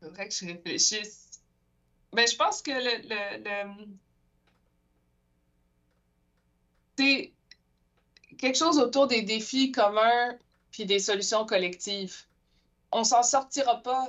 [0.00, 1.42] Faudrait que je réfléchisse.
[2.14, 3.08] Ben, je pense que le...
[3.08, 3.86] le, le...
[6.96, 7.32] C'est
[8.38, 10.38] quelque chose autour des défis communs
[10.70, 12.24] puis des solutions collectives.
[12.90, 14.08] On s'en sortira pas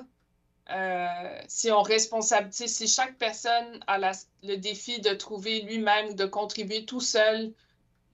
[0.72, 3.98] euh, si on responsabilise, si chaque personne a
[4.44, 7.52] le défi de trouver lui-même de contribuer tout seul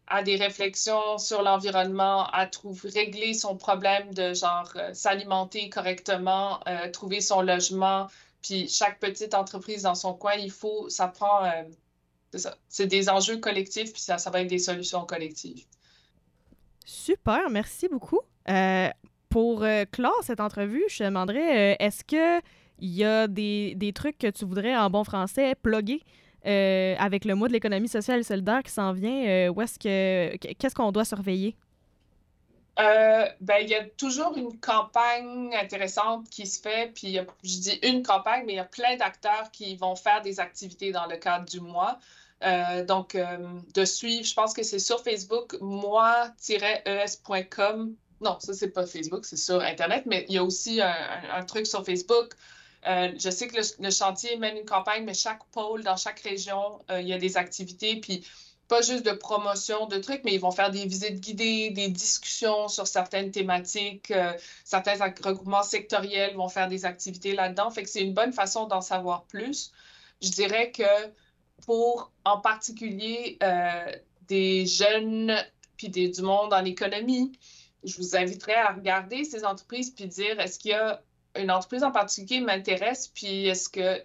[0.07, 2.49] à des réflexions sur l'environnement, à
[2.83, 8.07] régler son problème de genre euh, s'alimenter correctement, euh, trouver son logement,
[8.41, 11.51] puis chaque petite entreprise dans son coin, il faut, ça prend,
[12.69, 15.65] c'est des enjeux collectifs, puis ça va être des solutions collectives.
[16.85, 18.21] Super, merci beaucoup.
[19.35, 22.41] Euh, pour euh, clore cette entrevue, je te demanderais, euh, est-ce qu'il
[22.79, 26.01] y a des, des, trucs que tu voudrais, en bon français, plugger
[26.45, 29.49] euh, avec le mois de l'économie sociale et solidaire qui s'en vient?
[29.49, 31.55] où est-ce que, qu'est-ce qu'on doit surveiller?
[32.77, 38.03] ben, il y a toujours une campagne intéressante qui se fait, puis je dis une
[38.03, 41.45] campagne, mais il y a plein d'acteurs qui vont faire des activités dans le cadre
[41.45, 41.99] du mois.
[42.43, 43.37] Euh, donc, euh,
[43.73, 46.35] de suivre, je pense que c'est sur Facebook, moi-es.com.
[48.21, 51.67] Non, ça, c'est pas Facebook, c'est sur Internet, mais il y a aussi un, truc
[51.67, 52.33] sur Facebook.
[52.87, 56.79] Euh, je sais que le, chantier mène une campagne, mais chaque pôle dans chaque région,
[56.89, 58.25] il y a des activités, puis
[58.67, 62.67] pas juste de promotion de trucs, mais ils vont faire des visites guidées, des discussions
[62.67, 64.11] sur certaines thématiques.
[64.63, 67.69] certains regroupements sectoriels vont faire des activités là-dedans.
[67.69, 69.71] Fait que c'est une bonne façon d'en savoir plus.
[70.21, 70.83] Je dirais que
[71.65, 73.91] pour en particulier euh,
[74.27, 75.35] des jeunes
[75.77, 77.33] puis du monde en économie,
[77.85, 81.01] je vous inviterais à regarder ces entreprises puis dire est-ce qu'il y a
[81.37, 83.07] une entreprise en particulier qui m'intéresse?
[83.07, 84.03] Puis est-ce que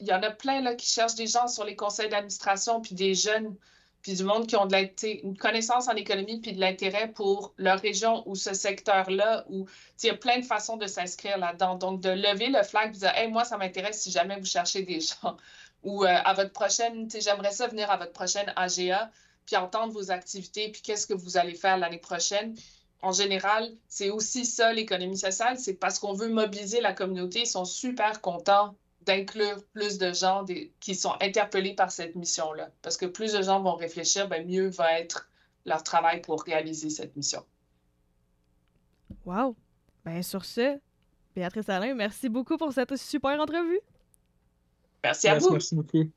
[0.00, 2.94] il y en a plein là, qui cherchent des gens sur les conseils d'administration puis
[2.94, 3.56] des jeunes
[4.02, 7.80] puis du monde qui ont de une connaissance en économie puis de l'intérêt pour leur
[7.80, 9.66] région ou ce secteur-là, où
[10.02, 11.76] il y a plein de façons de s'inscrire là-dedans.
[11.76, 14.82] Donc, de lever le flag et dire hey, moi, ça m'intéresse si jamais vous cherchez
[14.82, 15.38] des gens
[15.84, 19.10] ou euh, à votre prochaine, j'aimerais ça venir à votre prochaine AGA,
[19.46, 22.54] puis entendre vos activités, puis qu'est-ce que vous allez faire l'année prochaine.
[23.04, 27.46] En général, c'est aussi ça l'économie sociale, c'est parce qu'on veut mobiliser la communauté, ils
[27.46, 32.70] sont super contents d'inclure plus de gens des, qui sont interpellés par cette mission-là.
[32.80, 35.28] Parce que plus de gens vont réfléchir, ben mieux va être
[35.66, 37.44] leur travail pour réaliser cette mission.
[39.26, 39.54] Wow!
[40.06, 40.78] Ben sur ce,
[41.36, 43.80] Béatrice Alain, merci beaucoup pour cette super entrevue.
[45.02, 45.50] Merci à vous.
[45.50, 46.10] Merci beaucoup.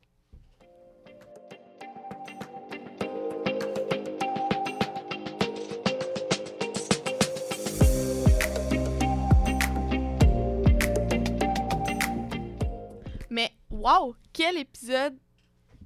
[13.87, 15.17] Wow, quel épisode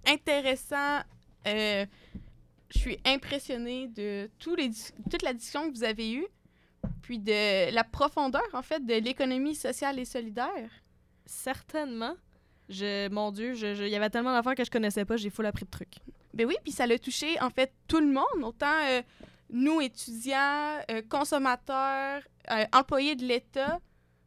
[0.05, 1.01] intéressant.
[1.47, 1.85] Euh,
[2.73, 4.71] je suis impressionnée de tous les,
[5.09, 6.27] toute la discussion que vous avez eue,
[7.01, 10.71] puis de la profondeur, en fait, de l'économie sociale et solidaire.
[11.25, 12.15] Certainement.
[12.69, 15.65] Je, mon Dieu, il y avait tellement d'affaires que je connaissais pas, j'ai full appris
[15.65, 15.95] de trucs.
[16.33, 19.01] Ben oui, puis ça l'a touché, en fait, tout le monde, autant euh,
[19.49, 22.23] nous, étudiants, euh, consommateurs,
[22.71, 23.79] employés de l'État,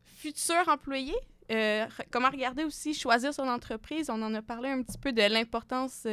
[0.05, 1.17] futurs employés.
[2.11, 4.11] Comment regarder aussi, choisir son entreprise?
[4.11, 6.07] On en a parlé un petit peu de l'importance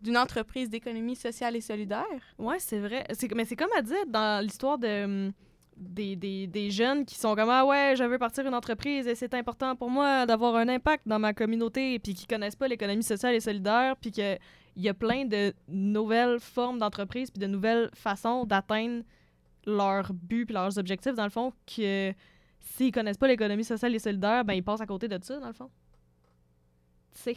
[0.00, 2.04] d'une entreprise d'économie sociale et solidaire.
[2.38, 3.04] Oui, c'est vrai.
[3.34, 5.32] Mais c'est comme à dire dans l'histoire hum,
[5.76, 9.14] des, des, des, jeunes qui sont comme Ah ouais, je veux partir une entreprise et
[9.14, 13.02] c'est important pour moi d'avoir un impact dans ma communauté, puis qui connaissent pas l'économie
[13.02, 14.38] sociale et solidaire, puis qu'il
[14.76, 19.02] y a plein de nouvelles formes d'entreprise, puis de nouvelles façons d'atteindre
[19.66, 22.12] leurs buts puis leurs objectifs, dans le fond, que
[22.76, 25.46] s'ils connaissent pas l'économie sociale et solidaire, ben ils passent à côté de ça, dans
[25.46, 25.70] le fond.
[27.14, 27.36] Tu sais.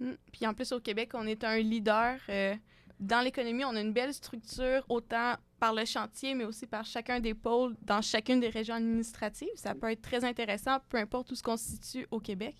[0.00, 0.12] Mmh.
[0.32, 2.18] Puis en plus, au Québec, on est un leader.
[2.28, 2.54] Euh,
[3.00, 7.20] dans l'économie, on a une belle structure, autant par le chantier, mais aussi par chacun
[7.20, 9.48] des pôles dans chacune des régions administratives.
[9.56, 12.54] Ça peut être très intéressant, peu importe où se constitue au Québec.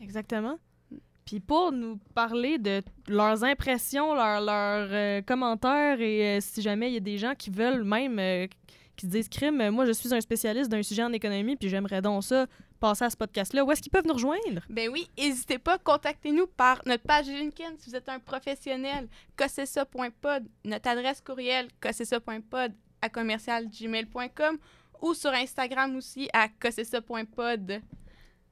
[0.00, 0.58] Exactement.
[1.24, 6.90] Puis pour nous parler de leurs impressions, leurs, leurs euh, commentaires et euh, si jamais
[6.90, 8.18] il y a des gens qui veulent même,
[8.96, 12.02] qui se disent crime, moi je suis un spécialiste d'un sujet en économie puis j'aimerais
[12.02, 12.46] donc ça
[12.80, 14.60] passer à ce podcast-là, où est-ce qu'ils peuvent nous rejoindre?
[14.68, 20.44] Ben oui, n'hésitez pas, contactez-nous par notre page LinkedIn si vous êtes un professionnel, cossessa.pod,
[20.64, 24.58] notre adresse courriel cossessa.pod à commercialgmail.com
[25.00, 27.82] ou sur Instagram aussi à cossessa.pod.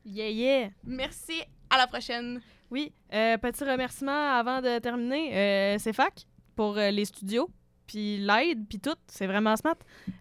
[0.04, 0.70] Yeah, yeah!
[0.84, 2.40] Merci, à la prochaine!
[2.70, 6.26] Oui, euh, petit remerciement avant de terminer, euh, c'est FAC
[6.56, 7.50] pour euh, les studios,
[7.86, 9.76] puis l'aide, puis tout, c'est vraiment smart.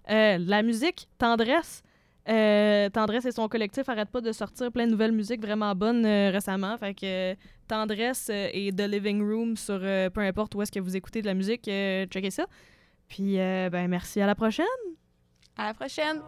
[0.09, 1.84] Euh, la musique, tendresse,
[2.30, 6.05] Euh, Tendresse et son collectif arrêtent pas de sortir plein de nouvelles musiques vraiment bonnes
[6.05, 6.78] euh, récemment.
[6.78, 7.36] Fait que
[7.68, 11.34] Tendresse et The Living Room sur peu importe où est-ce que vous écoutez de la
[11.34, 12.45] musique, checkez ça.
[13.07, 14.22] Puis, ben, merci.
[14.22, 14.66] À la prochaine!
[15.57, 16.22] À la prochaine!